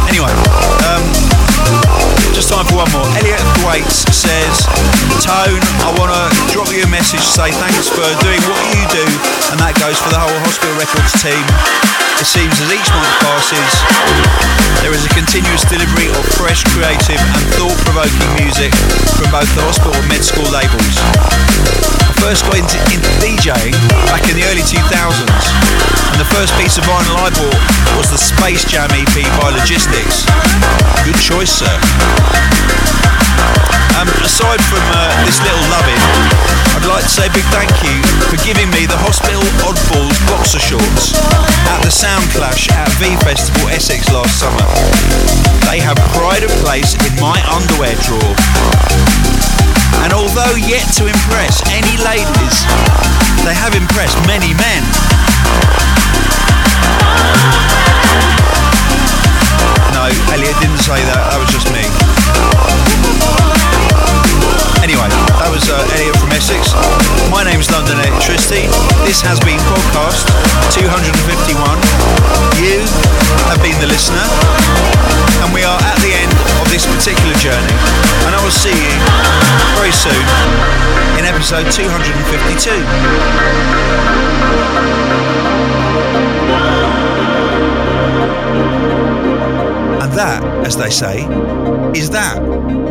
Anyway, 0.08 0.32
um, 0.88 1.04
just 2.32 2.48
time 2.48 2.64
for 2.64 2.80
one 2.80 2.88
more. 2.96 3.04
Elliot 3.20 3.44
Thwaites 3.60 4.08
says, 4.08 4.64
Tone, 5.20 5.60
I 5.84 5.92
want 6.00 6.08
to 6.08 6.24
drop 6.48 6.72
you 6.72 6.80
a 6.80 6.88
message 6.88 7.20
to 7.20 7.28
say 7.28 7.52
thanks 7.52 7.92
for 7.92 8.08
doing 8.24 8.40
what 8.48 8.60
you 8.72 8.88
do, 8.88 9.04
and 9.52 9.60
that 9.60 9.76
goes 9.76 10.00
for 10.00 10.08
the 10.08 10.16
whole 10.16 10.32
Hospital 10.48 10.72
Records 10.80 11.12
team. 11.20 11.44
It 12.18 12.26
seems 12.26 12.56
as 12.56 12.72
each 12.72 12.88
month 12.90 13.14
passes, 13.20 13.72
there 14.80 14.96
is 14.96 15.04
a 15.04 15.12
continuous 15.12 15.62
delivery 15.68 16.08
of 16.10 16.24
fresh, 16.34 16.64
creative, 16.74 17.20
and 17.20 17.44
thought-provoking 17.60 18.30
music 18.40 18.72
from 19.14 19.30
both 19.30 19.50
the 19.54 19.62
hospital 19.62 19.94
and 19.94 20.08
med 20.08 20.22
school 20.22 20.48
labels. 20.50 20.96
I 22.06 22.14
first 22.22 22.42
got 22.46 22.58
into, 22.58 22.78
into 22.90 23.10
DJing 23.22 23.74
back 24.10 24.26
in 24.26 24.34
the 24.34 24.46
early 24.50 24.66
2000s, 24.66 24.88
and 26.10 26.18
the 26.18 26.26
first 26.34 26.54
piece 26.58 26.78
of 26.78 26.86
vinyl 26.86 27.18
I 27.18 27.30
bought 27.34 27.62
was 27.98 28.10
the 28.10 28.18
Space 28.18 28.62
Jam 28.66 28.90
EP 28.94 29.14
by 29.42 29.50
Logistics. 29.50 29.97
Good 29.98 31.18
choice, 31.18 31.50
sir. 31.50 31.74
Um, 33.98 34.06
aside 34.22 34.62
from 34.70 34.78
uh, 34.94 35.10
this 35.26 35.42
little 35.42 35.58
loving, 35.74 35.98
I'd 36.78 36.86
like 36.86 37.02
to 37.02 37.10
say 37.10 37.26
a 37.26 37.34
big 37.34 37.42
thank 37.50 37.72
you 37.82 37.98
for 38.30 38.38
giving 38.46 38.70
me 38.70 38.86
the 38.86 38.94
Hospital 38.94 39.42
Oddballs 39.66 40.14
boxer 40.30 40.62
shorts 40.62 41.18
at 41.66 41.82
the 41.82 41.90
Sound 41.90 42.22
Clash 42.30 42.70
at 42.70 42.86
V 43.02 43.18
Festival 43.26 43.66
Essex 43.74 44.06
last 44.14 44.38
summer. 44.38 44.62
They 45.66 45.82
have 45.82 45.98
pride 46.14 46.46
of 46.46 46.52
place 46.62 46.94
in 46.94 47.18
my 47.18 47.42
underwear 47.50 47.98
drawer. 48.06 48.34
And 50.06 50.14
although 50.14 50.54
yet 50.54 50.86
to 51.02 51.10
impress 51.10 51.58
any 51.74 51.98
ladies, 52.06 52.56
they 53.42 53.56
have 53.58 53.74
impressed 53.74 54.22
many 54.30 54.54
men. 54.54 54.86
No, 60.08 60.32
Elliot 60.32 60.56
didn't 60.64 60.80
say 60.80 60.96
that. 61.04 61.20
That 61.28 61.36
was 61.36 61.52
just 61.52 61.68
me. 61.68 61.84
Anyway, 64.80 65.04
that 65.36 65.52
was 65.52 65.68
uh, 65.68 65.76
Elliot 65.92 66.16
from 66.16 66.32
Essex. 66.32 66.72
My 67.28 67.44
name's 67.44 67.68
London 67.68 68.00
Electricity. 68.00 68.72
This 69.04 69.20
has 69.20 69.36
been 69.44 69.60
podcast 69.68 70.24
251. 70.72 71.12
You 72.56 72.88
have 73.52 73.60
been 73.60 73.76
the 73.84 73.90
listener, 73.92 74.24
and 75.44 75.52
we 75.52 75.60
are 75.60 75.76
at 75.76 76.00
the 76.00 76.16
end 76.16 76.32
of 76.64 76.72
this 76.72 76.88
particular 76.88 77.36
journey. 77.36 77.76
And 78.24 78.32
I 78.32 78.40
will 78.40 78.54
see 78.54 78.72
you 78.72 78.94
very 79.76 79.92
soon 79.92 80.24
in 81.20 81.28
episode 81.28 81.68
252. 81.68 82.80
That, 90.18 90.42
as 90.66 90.76
they 90.76 90.90
say, 90.90 91.22
is 91.94 92.10
that. 92.10 92.87